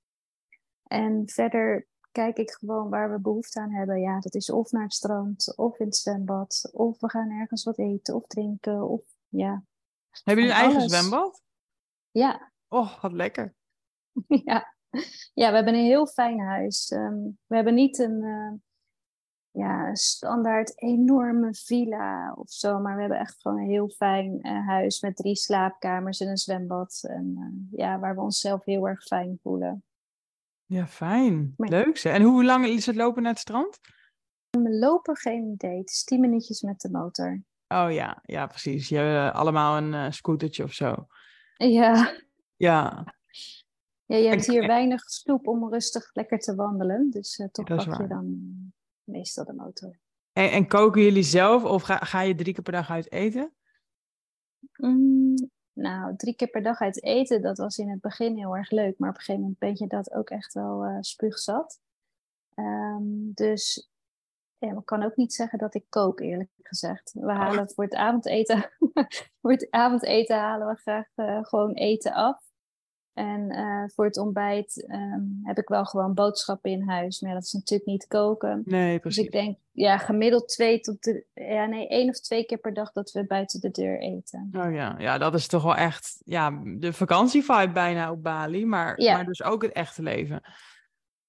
[0.83, 4.01] En verder kijk ik gewoon waar we behoefte aan hebben.
[4.01, 7.65] Ja, dat is of naar het strand, of in het zwembad, of we gaan ergens
[7.65, 8.89] wat eten of drinken.
[8.89, 9.63] Of, ja,
[10.25, 11.43] Hebben jullie een eigen zwembad?
[12.11, 12.53] Ja.
[12.69, 13.55] Oh, wat lekker.
[14.45, 14.75] ja.
[15.35, 16.91] ja, we hebben een heel fijn huis.
[16.91, 18.53] Um, we hebben niet een, uh,
[19.51, 22.79] ja, standaard enorme villa of zo.
[22.79, 26.37] Maar we hebben echt gewoon een heel fijn uh, huis met drie slaapkamers en een
[26.37, 27.05] zwembad.
[27.09, 29.85] En uh, ja, waar we onszelf heel erg fijn voelen.
[30.65, 31.55] Ja, fijn.
[31.57, 31.99] Maar, Leuk.
[31.99, 33.79] En hoe lang is het lopen naar het strand?
[34.51, 35.79] We lopen geen idee.
[35.79, 37.43] Het is tien minuutjes met de motor.
[37.73, 38.89] Oh ja, ja precies.
[38.89, 41.07] Je hebt allemaal een uh, scootertje of zo.
[41.57, 42.15] Ja.
[42.57, 43.15] Ja.
[44.05, 47.11] Ja, je hebt hier weinig stoep om rustig lekker te wandelen.
[47.11, 48.53] Dus uh, toch pak je dan
[49.05, 49.99] meestal de motor.
[50.33, 53.53] En, en, koken jullie zelf of ga, ga je drie keer per dag uit eten?
[54.73, 58.71] Mm, nou, drie keer per dag uit eten, dat was in het begin heel erg
[58.71, 58.99] leuk.
[58.99, 61.81] Maar op een gegeven moment ben je dat ook echt wel uh, spuugzat.
[62.55, 63.92] Um, dus
[64.67, 67.13] ja, ik kan ook niet zeggen dat ik kook, eerlijk gezegd.
[67.13, 68.71] We halen voor het avondeten,
[69.41, 72.41] voor het avondeten halen we graag uh, gewoon eten af.
[73.13, 77.21] En uh, voor het ontbijt um, heb ik wel gewoon boodschappen in huis.
[77.21, 78.63] Maar ja, dat is natuurlijk niet koken.
[78.65, 79.17] Nee, precies.
[79.17, 82.93] Dus ik denk, ja, gemiddeld twee tot ja, nee, één of twee keer per dag
[82.93, 84.51] dat we buiten de deur eten.
[84.53, 88.67] Oh ja, ja dat is toch wel echt ja, de vakantievibe bijna op Bali.
[88.67, 89.15] Maar, ja.
[89.15, 90.43] maar dus ook het echte leven.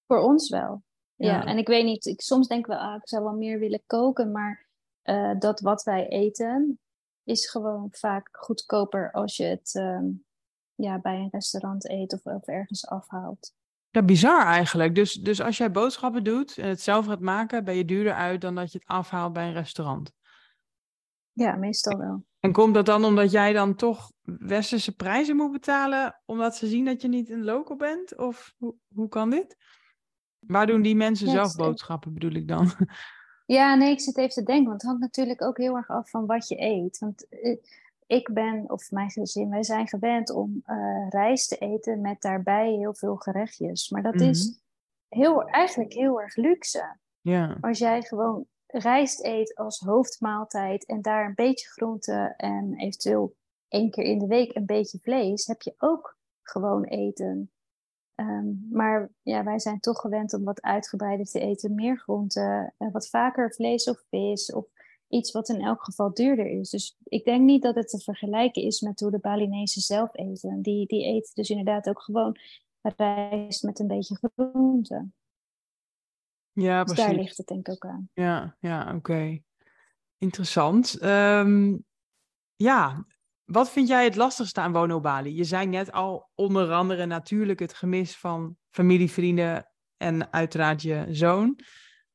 [0.08, 0.84] Voor ons wel.
[1.16, 1.46] Ja, ja.
[1.46, 3.84] en ik weet niet, ik, soms denk ik wel, ah, ik zou wel meer willen
[3.86, 4.32] koken.
[4.32, 4.68] Maar
[5.04, 6.80] uh, dat wat wij eten
[7.24, 9.76] is gewoon vaak goedkoper als je het...
[9.76, 10.26] Um,
[10.76, 13.54] ja, bij een restaurant eet of, of ergens afhaalt.
[13.90, 14.96] Ja, bizar eigenlijk.
[14.96, 18.42] Dus, dus als jij boodschappen doet en het zelf gaat maken, ben je duurder uit
[18.42, 20.12] dan dat je het afhaalt bij een restaurant.
[21.32, 22.26] Ja, meestal wel.
[22.40, 26.86] En komt dat dan omdat jij dan toch westerse prijzen moet betalen, omdat ze zien
[26.86, 28.18] dat je niet een local bent?
[28.18, 29.58] Of hoe, hoe kan dit?
[30.48, 32.72] Waar doen die mensen zelf boodschappen, bedoel ik dan?
[33.46, 36.10] Ja, nee, ik zit even te denken, want het hangt natuurlijk ook heel erg af
[36.10, 37.00] van wat je eet.
[37.00, 37.58] Want eh,
[38.08, 42.72] ik ben, of mijn gezin, wij zijn gewend om uh, rijst te eten met daarbij
[42.72, 43.90] heel veel gerechtjes.
[43.90, 45.22] Maar dat is mhm.
[45.22, 46.98] heel, eigenlijk heel erg luxe.
[47.22, 47.58] Ja.
[47.62, 53.36] Als jij gewoon rijst eet als hoofdmaaltijd en daar een beetje groente en eventueel
[53.68, 57.52] één keer in de week een beetje vlees, heb je ook gewoon eten.
[58.16, 62.92] Ehm, maar ja, wij zijn toch gewend om wat uitgebreider te eten, meer groente, uh,
[62.92, 64.66] wat vaker vlees of vis of
[65.08, 66.70] iets wat in elk geval duurder is.
[66.70, 70.62] Dus ik denk niet dat het te vergelijken is met hoe de Balinese zelf eten.
[70.62, 72.38] Die, die eten dus inderdaad ook gewoon
[72.82, 75.08] rijst met een beetje groente.
[76.52, 78.10] Ja, dus daar ligt het denk ik ook aan.
[78.14, 79.42] Ja, ja oké.
[80.18, 80.98] Interessant.
[81.00, 81.78] Ehm,
[82.56, 83.06] ja,
[83.46, 85.36] wat vind jij het lastigste aan wonen op Bali?
[85.36, 91.06] Je zei net al onder andere natuurlijk het gemis van familie, vrienden en uiteraard je
[91.10, 91.60] zoon.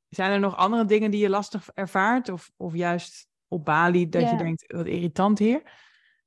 [0.08, 2.28] Zijn er nog andere dingen die je lastig ervaart?
[2.28, 5.62] Of, of juist op Bali dat je denkt, wat irritant hier?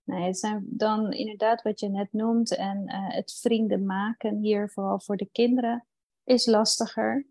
[0.03, 2.55] Nee, het zijn dan inderdaad wat je net noemt.
[2.55, 5.85] En uh, het vrienden maken hier, vooral voor de kinderen,
[6.23, 7.27] is lastiger.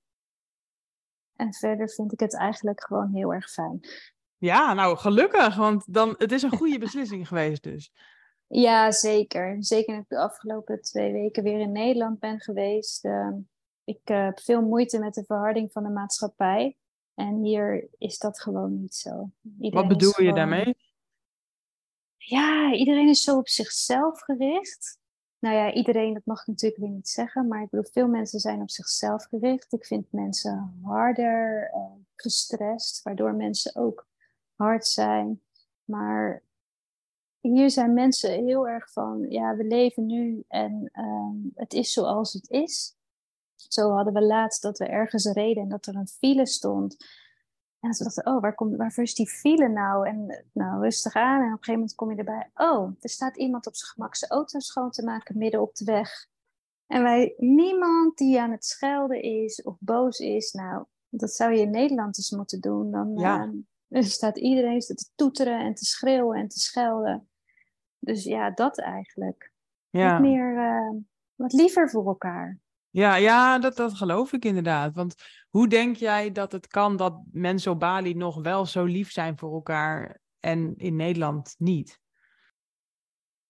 [1.36, 3.80] En verder vind ik het eigenlijk gewoon heel erg fijn.
[4.40, 7.92] Ja, nou gelukkig, want dan, het is een goede beslissing geweest dus.
[8.46, 9.56] Ja, zeker.
[9.64, 13.04] Zeker dat ik de afgelopen twee weken weer in Nederland ben geweest.
[13.04, 13.34] Ehm,
[13.84, 16.76] ik eh, heb veel moeite met de verharding van de maatschappij.
[17.14, 19.30] En hier is dat gewoon niet zo.
[19.60, 20.76] Iedereen Wat bedoel je daarmee?
[22.16, 24.98] Ja, iedereen is zo op zichzelf gericht.
[25.38, 27.48] Nou ja, iedereen, dat mag ik natuurlijk weer niet zeggen.
[27.48, 29.72] Maar ik bedoel, veel mensen zijn op zichzelf gericht.
[29.72, 34.08] Ik vind mensen harder, uh, gestrest, waardoor mensen ook
[34.60, 35.42] hard zijn.
[35.84, 36.42] Maar
[37.40, 42.32] hier zijn mensen heel erg van, ja, we leven nu en ehm, het is zoals
[42.32, 42.96] het is.
[43.54, 46.96] Zo hadden we laatst dat we ergens reden en dat er een file stond.
[47.80, 50.08] En ze dachten, oh, waar komt, waarvoor is die file nou?
[50.08, 51.40] En nou, rustig aan.
[51.40, 52.50] En op een gegeven moment kom je erbij.
[52.54, 55.84] Oh, er staat iemand op zijn gemak zijn auto schoon te maken midden op de
[55.84, 56.28] weg.
[56.86, 60.52] En wij, niemand die aan het schelden is of boos is.
[60.52, 62.90] Nou, dat zou je in Nederland eens moeten doen.
[62.90, 63.44] Dan ja.
[63.44, 63.52] uh,
[63.90, 67.28] staat iedereen te toeteren en te schreeuwen en te schelden.
[67.98, 69.52] Dus ja, dat eigenlijk.
[69.90, 70.12] Ja.
[70.12, 71.00] Wat meer, uh,
[71.34, 72.58] wat liever voor elkaar.
[72.90, 74.94] Ja, ja dat, dat geloof ik inderdaad.
[74.94, 75.14] Want
[75.48, 79.38] hoe denk jij dat het kan dat mensen op Bali nog wel zo lief zijn
[79.38, 82.00] voor elkaar en in Nederland niet?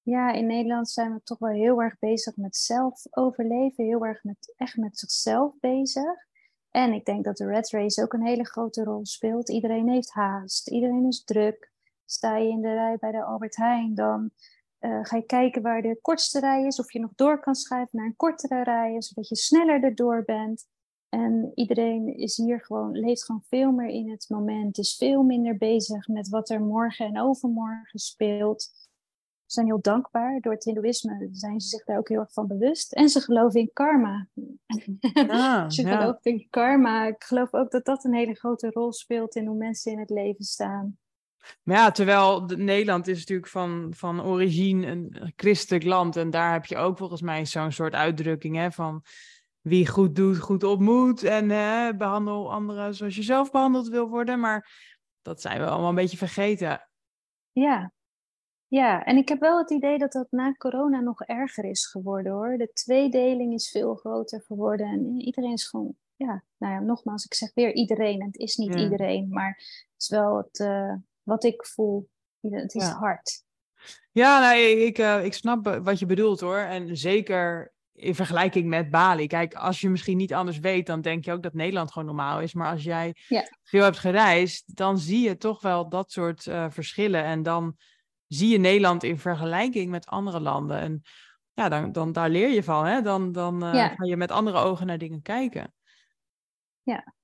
[0.02, 4.24] Ja, in Nederland zijn we toch wel heel erg bezig met zelf overleven, heel erg
[4.24, 6.28] met, echt met zichzelf bezig.
[6.70, 9.50] En ik denk dat de red race ook een hele grote rol speelt.
[9.50, 11.72] Iedereen heeft haast, iedereen is druk.
[12.04, 14.30] Sta je in de rij bij de Albert Heijn, dan
[14.80, 17.98] uh, ga je kijken waar de kortste rij is, of je nog door kan schuiven
[17.98, 20.68] naar een kortere rij, zodat je sneller erdoor bent.
[21.08, 25.56] En iedereen is hier gewoon, leeft gewoon veel meer in het moment, is veel minder
[25.56, 28.79] bezig met wat er morgen en overmorgen speelt.
[29.50, 30.40] Ze zijn heel dankbaar.
[30.40, 32.92] Door het Hindoeïsme zijn ze zich daar ook heel erg van bewust.
[32.92, 34.28] En ze geloven in karma.
[35.12, 35.68] Ah, ja.
[35.68, 39.56] gelooft in karma, ik geloof ook dat dat een hele grote rol speelt in hoe
[39.56, 40.98] mensen in het leven staan.
[41.62, 46.16] Maar ja, terwijl Nederland is natuurlijk van, van origine een christelijk land.
[46.16, 49.04] En daar heb je ook volgens mij zo'n soort uitdrukking hè, van
[49.60, 51.22] wie goed doet, goed ontmoet.
[51.22, 51.48] En
[51.98, 54.40] behandel anderen zoals je zelf behandeld wil worden.
[54.40, 54.70] Maar
[55.22, 56.88] dat zijn we allemaal een beetje vergeten.
[57.52, 57.92] Ja.
[58.70, 62.32] Ja, en ik heb wel het idee dat dat na corona nog erger is geworden
[62.32, 62.56] hoor.
[62.56, 64.86] De tweedeling is veel groter geworden.
[64.86, 68.20] En iedereen is gewoon, ja, nou ja, nogmaals, ik zeg weer iedereen.
[68.20, 72.08] En het is niet iedereen, maar het is wel het, uh, wat ik voel.
[72.40, 73.44] Het is hard.
[74.12, 76.58] Ja, nou, ik, uh, ik snap wat je bedoelt hoor.
[76.58, 79.26] En zeker in vergelijking met Bali.
[79.26, 82.40] Kijk, als je misschien niet anders weet, dan denk je ook dat Nederland gewoon normaal
[82.40, 82.54] is.
[82.54, 83.14] Maar als jij
[83.62, 87.24] veel hebt gereisd, dan zie je toch wel dat soort uh, verschillen.
[87.24, 87.76] En dan
[88.32, 90.78] zie je Nederland in vergelijking met andere landen.
[90.78, 91.02] En
[91.52, 92.86] ja, dan, dan daar leer je van.
[92.86, 93.02] Hè?
[93.02, 95.74] Dan, dan uh, ga je met andere ogen naar dingen kijken.
[96.82, 97.14] Ja.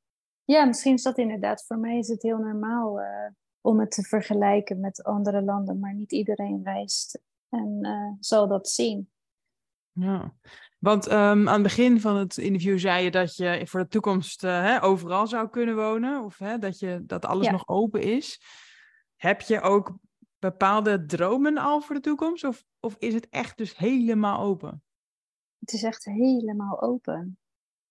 [0.44, 1.64] ja, misschien is dat inderdaad.
[1.66, 3.00] Voor mij is het heel normaal
[3.60, 5.78] om het te vergelijken met andere landen.
[5.78, 9.10] Maar niet iedereen reist en uh, zal dat zien.
[9.92, 10.34] Ja,
[10.78, 14.40] want um, aan het begin van het interview zei je dat je voor de toekomst
[14.40, 16.24] hè, overal zou kunnen wonen.
[16.24, 18.40] Of hè, dat, je, dat alles nog open is.
[19.16, 19.94] Heb je ook
[20.38, 22.44] bepaalde dromen al voor de toekomst?
[22.44, 24.82] Of, of is het echt dus helemaal open?
[25.58, 27.38] Het is echt helemaal open.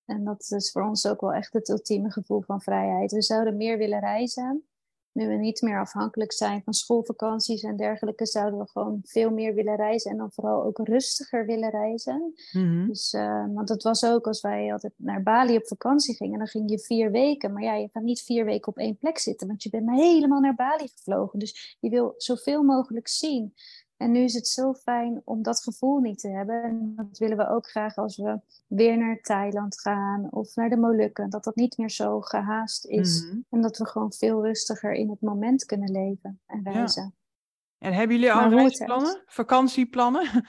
[0.06, 3.12] En dat is voor ons ook wel echt het ultieme gevoel van vrijheid.
[3.12, 4.68] We zouden meer willen reizen.
[5.15, 9.54] Nu we niet meer afhankelijk zijn van schoolvakanties en dergelijke, zouden we gewoon veel meer
[9.54, 12.34] willen reizen en dan vooral ook rustiger willen reizen.
[12.51, 12.88] Mhm.
[12.88, 16.47] Dus, uh, want het was ook als wij altijd naar Bali op vakantie gingen, dan
[16.47, 17.54] ging je vier weken.
[17.54, 20.39] Maar ja, je kan niet vier weken op één plek zitten, want je bent helemaal
[20.39, 21.39] naar Bali gevlogen.
[21.39, 23.54] Dus je wil zoveel mogelijk zien.
[23.98, 26.64] En nu is het zo fijn om dat gevoel niet te hebben.
[26.64, 30.78] En dat willen we ook graag als we weer naar Thailand gaan of naar de
[30.78, 31.30] Molukken.
[31.30, 33.24] Dat dat niet meer zo gehaast is.
[33.24, 33.40] Mhm.
[33.50, 37.16] En dat we gewoon veel rustiger in het moment kunnen leven en reizen.
[37.78, 39.24] En hebben jullie al reisplannen?
[39.26, 40.30] Vakantieplannen?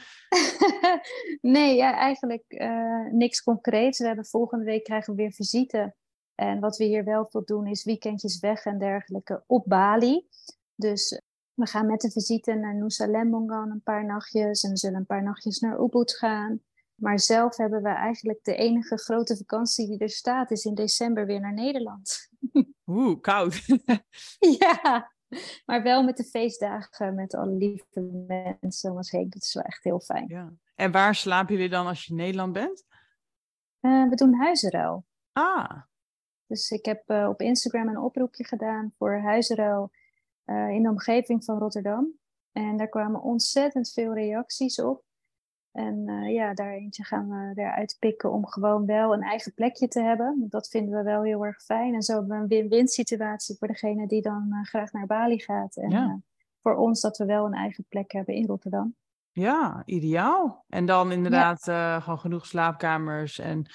[1.40, 3.98] nee, ja, eigenlijk eh, niks concreets.
[3.98, 5.94] We hebben volgende week krijgen we weer visite.
[6.34, 10.26] En wat we hier wel veel doen is weekendjes weg en dergelijke op Bali.
[10.74, 11.20] Dus
[11.56, 14.62] we gaan met de visite naar Nusa Lembongan een paar nachtjes.
[14.62, 16.60] En we zullen een paar nachtjes naar Ubud gaan.
[16.94, 21.26] Maar zelf hebben we eigenlijk de enige grote vakantie die er staat, is in december
[21.26, 22.28] weer naar Nederland.
[22.86, 23.66] Oeh, koud.
[24.58, 25.12] ja,
[25.66, 29.30] maar wel met de feestdagen, met alle lieve mensen om ons heen.
[29.30, 30.28] Dat is wel echt heel fijn.
[30.28, 30.52] ja.
[30.74, 32.84] En waar slapen jullie dan als je in Nederland bent?
[33.80, 35.04] Eh, we doen huizenruil.
[35.32, 35.82] Ah,
[36.46, 39.90] Dus ik heb eh, op Instagram een oproepje gedaan voor huizenruil
[40.46, 42.12] eh, in de omgeving van Rotterdam.
[42.52, 45.04] En daar kwamen ontzettend veel reacties op.
[45.72, 49.88] En eh, ja, daar eentje gaan we eruit pikken om gewoon wel een eigen plekje
[49.88, 50.36] te hebben.
[50.38, 51.94] Want dat vinden we wel heel erg fijn.
[51.94, 55.38] En zo hebben we een win-win situatie voor degene die dan eh, graag naar Bali
[55.40, 55.76] gaat.
[55.76, 56.20] En Ja.
[56.62, 58.94] voor ons dat we wel een eigen plek hebben in Rotterdam.
[59.32, 60.64] ja, ideaal.
[60.68, 61.62] En dan inderdaad
[62.02, 63.38] gewoon genoeg slaapkamers.
[63.38, 63.66] En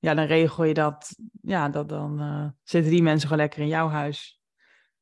[0.00, 1.16] ja, dan regel je dat.
[1.42, 4.39] Ja, dat dan eh, zitten die mensen gewoon lekker in jouw huis.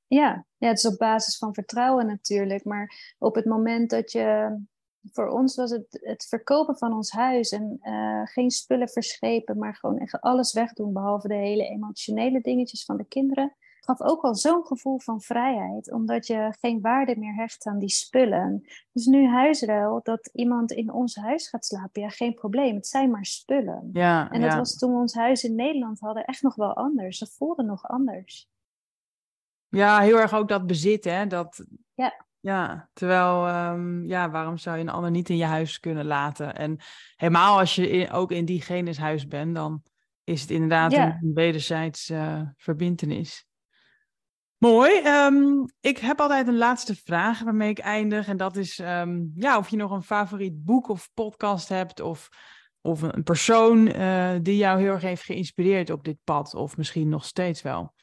[0.08, 2.64] Ja, ja, het is op basis van vertrouwen natuurlijk.
[2.64, 4.56] Maar op het moment dat je.
[5.12, 9.74] Voor ons was het het verkopen van ons huis en eh, geen spullen verschepen, maar
[9.74, 13.56] gewoon echt alles wegdoen, behalve de hele emotionele dingetjes van de kinderen.
[13.80, 17.88] Gaf ook al zo'n gevoel van vrijheid, omdat je geen waarde meer hecht aan die
[17.88, 18.62] spullen.
[18.92, 22.74] Dus nu huisruil, dat iemand in ons huis gaat slapen, ja, geen probleem.
[22.74, 23.90] Het zijn maar spullen.
[23.92, 24.58] Ja, En dat ja.
[24.58, 27.18] was toen we ons huis in Nederland hadden echt nog wel anders.
[27.18, 28.48] Dat voelde nog anders.
[29.68, 31.26] Ja, heel erg ook dat bezit, hè?
[31.26, 32.26] Dat, Ja.
[32.40, 36.56] Ja, terwijl, ehm, ja, waarom zou je een ander niet in je huis kunnen laten?
[36.56, 36.78] En
[37.16, 39.82] helemaal als je in- ook in diegene's huis bent, dan
[40.24, 41.18] is het inderdaad Ja.
[41.20, 43.46] een, wederzijds eh, verbintenis.
[44.58, 44.98] Mooi.
[45.00, 45.42] ehm,
[45.80, 48.28] ik heb altijd een laatste vraag waarmee ik eindig.
[48.28, 52.00] En dat is ehm, ja, of je nog een favoriet boek of podcast hebt.
[52.00, 52.28] Of,
[52.80, 56.54] of een persoon eh, die jou heel erg heeft geïnspireerd op dit pad.
[56.54, 57.94] Of misschien nog steeds wel.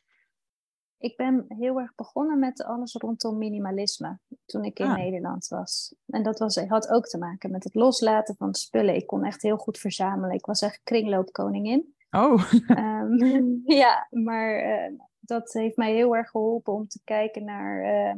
[1.06, 4.96] Ik ben heel erg begonnen met alles rondom minimalisme toen ik in Ah.
[4.96, 5.96] Nederland was.
[6.08, 8.96] En dat was, had ook te maken met het loslaten van spullen.
[8.96, 10.36] Ik kon echt heel goed verzamelen.
[10.36, 11.96] Ik was echt kringloopkoningin.
[12.10, 13.24] Oh, Ehm,
[13.82, 18.18] ja, maar eh, dat heeft mij heel erg geholpen om te kijken naar eh,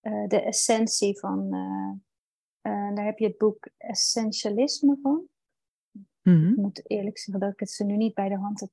[0.00, 1.50] eh, de essentie van.
[2.62, 5.22] daar heb je het boek Essentialisme van.
[6.22, 6.50] Mhm.
[6.50, 8.70] Ik moet eerlijk zeggen dat ik het ze nu niet bij de hand heb.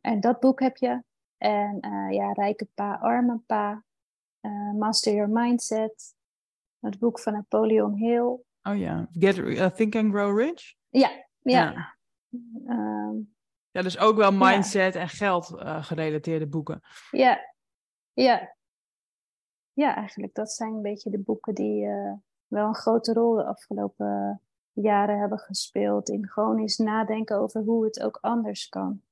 [0.00, 1.02] En dat boek heb je.
[1.38, 3.84] En eh, ja, Rijke Pa, Arme Pa.
[4.40, 6.14] eh, Master Your Mindset.
[6.80, 8.38] Het boek van Napoleon Hill.
[8.62, 9.08] oh ja.
[9.12, 10.74] Get, uh, Think and Grow Rich.
[10.88, 11.10] Ja,
[11.42, 11.70] ja.
[11.72, 11.96] Ja.
[12.66, 13.14] Ehm,
[13.70, 14.48] Ja, dus ook wel Ja.
[14.50, 15.46] mindset en geld
[15.80, 16.80] gerelateerde boeken.
[17.10, 17.38] ja,
[18.12, 18.54] ja.
[19.72, 21.86] Ja, eigenlijk dat zijn een beetje de boeken die
[22.46, 24.40] wel een grote rol de afgelopen
[24.72, 26.08] jaren hebben gespeeld.
[26.08, 29.02] In gewoon eens nadenken over hoe het ook anders kan.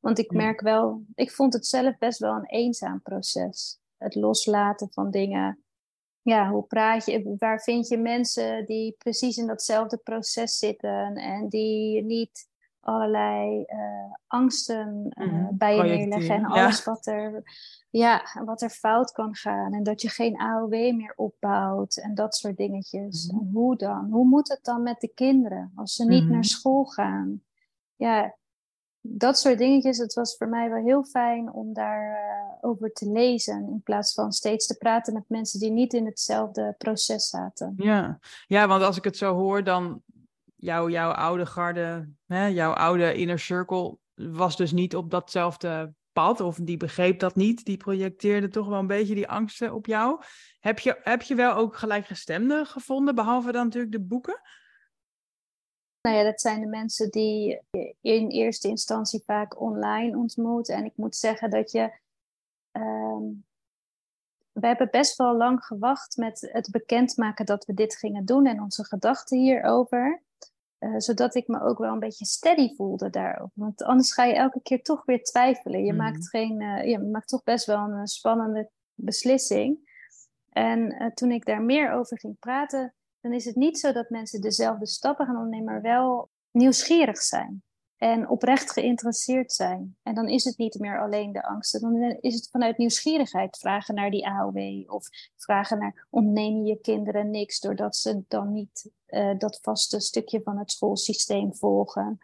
[0.00, 3.78] Want ik merk wel, ik vond het zelf best wel een eenzaam proces.
[3.96, 5.58] Het loslaten van dingen.
[6.22, 11.48] Ja, hoe praat je, waar vind je mensen die precies in datzelfde proces zitten en
[11.48, 12.48] die niet
[12.80, 13.78] allerlei eh,
[14.26, 16.46] angsten eh, Mhm, bij je neerleggen en ja.
[16.46, 17.42] alles wat er,
[17.90, 22.34] ja, wat er fout kan gaan en dat je geen AOW meer opbouwt en dat
[22.36, 23.26] soort dingetjes.
[23.30, 23.40] Mhm.
[23.40, 24.08] En hoe dan?
[24.10, 26.32] Hoe moet het dan met de kinderen als ze niet Mhm.
[26.32, 27.42] naar school gaan?
[27.96, 28.34] Ja,
[29.00, 33.68] dat soort dingetjes, het was voor mij wel heel fijn om daarover over te lezen.
[33.70, 37.74] In plaats van steeds te praten met mensen die niet in hetzelfde proces zaten.
[37.76, 38.18] Ja.
[38.46, 40.02] ja, want als ik het zo hoor, dan
[40.56, 46.40] jouw, jouw oude garde, hè, jouw oude inner circle was dus niet op datzelfde pad.
[46.40, 47.64] Of die begreep dat niet.
[47.64, 50.20] Die projecteerde toch wel een beetje die angsten op jou.
[50.60, 54.40] Heb je, heb je wel ook gelijkgestemden gevonden, behalve dan natuurlijk de boeken?
[56.02, 60.68] Nou ja, dat zijn de mensen die je in eerste instantie vaak online ontmoet.
[60.68, 61.98] En ik moet zeggen dat je.
[62.70, 63.24] ehm,
[64.52, 68.60] we hebben best wel lang gewacht met het bekendmaken dat we dit gingen doen en
[68.62, 70.22] onze gedachten hierover.
[70.78, 73.52] Eh, zodat ik me ook wel een beetje steady voelde daarover.
[73.54, 75.84] Want anders ga je elke keer toch weer twijfelen.
[75.84, 76.02] Je, Mhm.
[76.02, 79.88] maakt, geen, eh, je maakt toch best wel een eh, spannende beslissing.
[80.48, 84.10] En uh, toen ik daar meer over ging praten, dan is het niet zo dat
[84.10, 87.62] mensen dezelfde stappen gaan ondernemen, maar wel nieuwsgierig zijn
[88.00, 89.96] en oprecht geïnteresseerd zijn.
[90.02, 93.94] En dan is het niet meer alleen de angsten, dan is het vanuit nieuwsgierigheid vragen
[93.94, 99.38] naar die AOW of vragen naar ontnemen je kinderen niks doordat ze dan niet uh,
[99.38, 102.18] dat vaste stukje van het schoolsysteem volgen.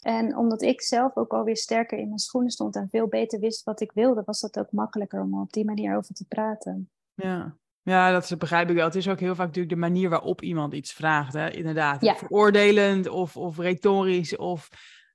[0.00, 3.64] En omdat ik zelf ook alweer sterker in mijn schoenen stond en veel beter wist
[3.64, 6.90] wat ik wilde, was dat ook makkelijker om op die manier over te praten.
[7.14, 8.84] Ja, ja, dat begrijp ik wel.
[8.84, 11.32] Het is ook heel vaak natuurlijk de manier waarop iemand iets vraagt.
[11.32, 11.50] Hè?
[11.50, 12.16] Inderdaad, ja.
[12.16, 14.68] veroordelend of, of retorisch of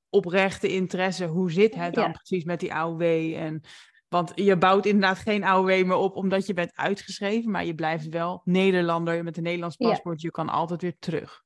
[0.09, 1.26] oprechte interesse.
[1.26, 3.01] Hoe zit het dan precies met die AOW?
[3.36, 3.61] En,
[4.07, 8.09] want je bouwt inderdaad geen AOW meer op omdat je bent uitgeschreven, maar je blijft
[8.09, 10.22] wel Nederlander met een Nederlands paspoort.
[10.22, 11.43] Je kan altijd weer terug.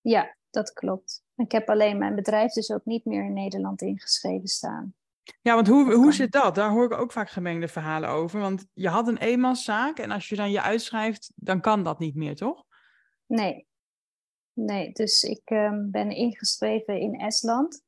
[0.00, 1.22] Ja, dat klopt.
[1.36, 4.94] Ik heb alleen mijn bedrijf dus ook niet meer in Nederland ingeschreven staan.
[5.40, 6.54] Ja, want hoe, hoe zit dat?
[6.54, 8.40] Daar hoor ik ook vaak gemengde verhalen over.
[8.40, 12.14] Want je had een eenmanszaak en als je dan je uitschrijft, dan kan dat niet
[12.14, 12.64] meer, toch?
[13.26, 13.66] Nee.
[14.52, 17.82] Nee, dus ik um, ben ingeschreven in Estland.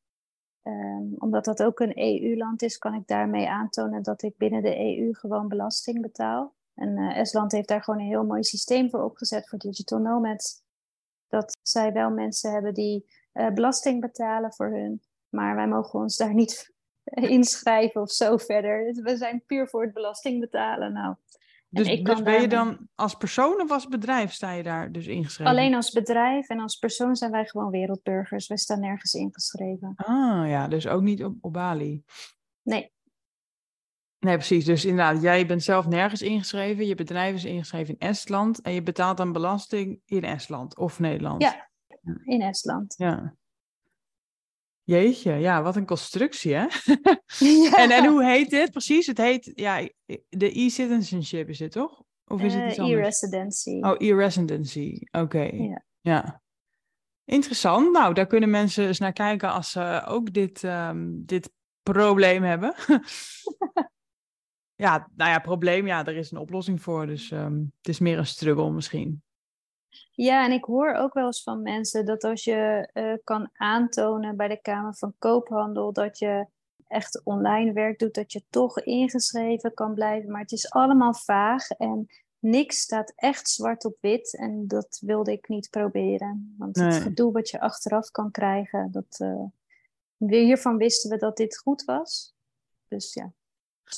[0.62, 4.78] Um, omdat dat ook een EU-land is, kan ik daarmee aantonen dat ik binnen de
[4.78, 6.55] EU gewoon belasting betaal.
[6.74, 10.62] En uh, Estland heeft daar gewoon een heel mooi systeem voor opgezet voor digital nomads.
[11.28, 15.03] Dat zij wel mensen hebben die uh, belasting betalen voor hun.
[15.28, 16.74] Maar wij mogen ons daar niet
[17.37, 19.03] inschrijven of zo verder.
[19.03, 20.93] We zijn puur voor het belasting betalen.
[20.93, 21.15] Nou,
[21.69, 25.53] dus, dus ben je dan als persoon of als bedrijf sta je daar dus ingeschreven?
[25.53, 28.47] Alleen als bedrijf en als persoon zijn wij gewoon wereldburgers.
[28.47, 29.93] Wij staan nergens ingeschreven.
[29.97, 32.03] Ah ja, dus ook niet op, op Bali?
[32.63, 32.95] Nee.
[34.19, 34.65] Nee, precies.
[34.65, 36.87] Dus inderdaad, jij bent zelf nergens ingeschreven.
[36.87, 38.61] Je bedrijf is ingeschreven in Estland.
[38.61, 41.43] En je betaalt dan belasting in Estland of Nederland?
[41.43, 41.71] Ja,
[42.25, 42.95] in Estland.
[42.99, 43.35] Ja.
[44.87, 46.66] Jeetje, ja, wat een constructie, hè?
[47.82, 49.07] en, en hoe heet dit precies?
[49.07, 49.89] Het heet, ja,
[50.28, 52.03] de e-citizenship is het toch?
[52.26, 53.80] Of is het iets uh, E-residency.
[53.80, 55.43] Oh, e-residency, oké.
[55.43, 55.84] Ja.
[56.01, 56.43] ja.
[57.24, 57.93] Interessant.
[57.93, 62.74] Nou, daar kunnen mensen eens naar kijken als ze ook dit, um, dit probleem hebben.
[64.84, 67.07] ja, nou ja, probleem, ja, er is een oplossing voor.
[67.07, 69.22] Dus um, het is meer een struggle misschien.
[70.13, 74.37] Ja, en ik hoor ook wel eens van mensen dat als je uh, kan aantonen
[74.37, 76.47] bij de Kamer van Koophandel dat je
[76.87, 80.31] echt online werk doet, dat je toch ingeschreven kan blijven.
[80.31, 84.37] Maar het is allemaal vaag en niks staat echt zwart op wit.
[84.37, 86.55] En dat wilde ik niet proberen.
[86.59, 89.45] Want het gedoe wat je achteraf kan krijgen, dat, uh,
[90.29, 92.35] hiervan wisten we dat dit goed was.
[92.89, 93.33] Dus ja.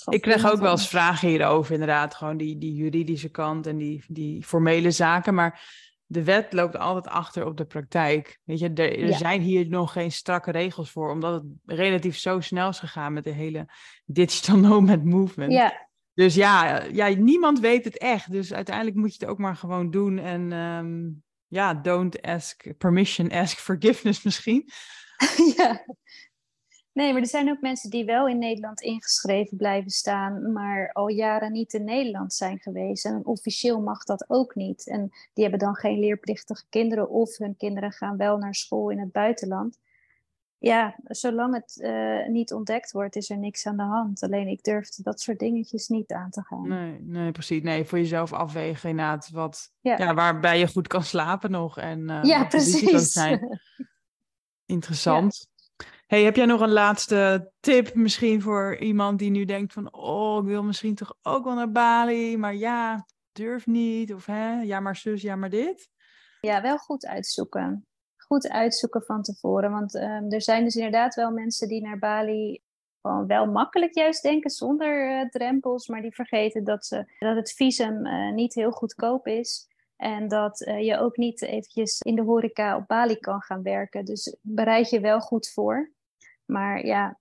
[0.09, 2.15] Ik krijg ook wel eens vragen hierover, inderdaad.
[2.15, 5.35] Gewoon die, die juridische kant en die, die formele zaken.
[5.35, 5.61] Maar
[6.07, 8.41] de wet loopt altijd achter op de praktijk.
[8.45, 12.41] Weet je, er, er zijn hier nog geen strakke regels voor, omdat het relatief zo
[12.41, 13.67] snel is gegaan met de hele
[14.05, 15.53] digital nomad movement.
[15.53, 15.87] Ja.
[16.15, 18.31] Dus ja, ja, niemand weet het echt.
[18.31, 20.19] Dus uiteindelijk moet je het ook maar gewoon doen.
[20.19, 24.69] En um, ja, don't ask permission, ask forgiveness misschien.
[25.57, 25.85] ja.
[26.93, 31.09] Nee, maar er zijn ook mensen die wel in Nederland ingeschreven blijven staan, maar al
[31.09, 33.05] jaren niet in Nederland zijn geweest.
[33.05, 34.87] En officieel mag dat ook niet.
[34.87, 38.99] En die hebben dan geen leerplichtige kinderen of hun kinderen gaan wel naar school in
[38.99, 39.79] het buitenland.
[40.61, 44.23] Ja, zolang het uh, niet ontdekt wordt, is er niks aan de hand.
[44.23, 46.69] Alleen ik durf dat soort dingetjes niet aan te gaan.
[46.69, 47.63] Nee, nee precies.
[47.63, 49.99] Nee, voor jezelf afwegen inderdaad wat, ja.
[49.99, 51.79] ja waarbij je goed kan slapen nog.
[51.79, 53.13] En, uh, ja, precies.
[53.13, 53.61] Zijn.
[54.67, 55.49] Interessant.
[56.09, 60.43] Hey, heb jij nog een laatste tip misschien voor iemand die nu denkt van, oh,
[60.43, 64.81] ik wil misschien toch ook wel naar Bali, maar ja, durf niet, of hè, ja
[64.81, 65.91] maar zus, ja maar dit?
[66.41, 67.87] Ja, wel goed uitzoeken.
[68.17, 72.63] Goed uitzoeken van tevoren, want um, er zijn dus inderdaad wel mensen die naar Bali
[73.01, 77.53] gewoon wel makkelijk juist denken zonder uh, drempels, maar die vergeten dat, ze, dat het
[77.53, 79.69] visum uh, niet heel goedkoop is.
[79.97, 84.05] En dat uh, je ook niet eventjes in de horeca op Bali kan gaan werken.
[84.05, 85.97] Dus bereid je wel goed voor.
[86.49, 87.19] Maar ja,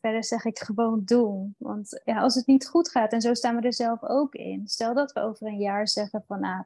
[0.00, 1.54] verder zeg ik gewoon doen.
[1.58, 4.68] Want ja, als het niet goed gaat, en zo staan we er zelf ook in.
[4.68, 6.64] Stel dat we over een jaar zeggen van, nou,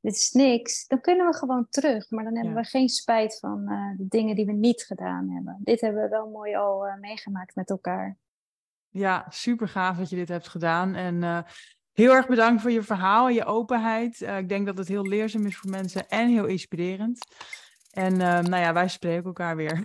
[0.00, 0.86] dit is niks.
[0.86, 2.10] Dan kunnen we gewoon terug.
[2.10, 5.58] Maar dan hebben we geen spijt van uh, de dingen die we niet gedaan hebben.
[5.60, 8.16] Dit hebben we wel mooi al uh, meegemaakt met elkaar.
[8.88, 10.94] Ja, super gaaf dat je dit hebt gedaan.
[10.94, 11.38] En uh,
[11.92, 14.20] heel erg bedankt voor je verhaal en je openheid.
[14.20, 17.26] ik denk dat het heel leerzaam is voor mensen en heel inspirerend.
[17.90, 19.84] En nou ja, wij spreken elkaar weer.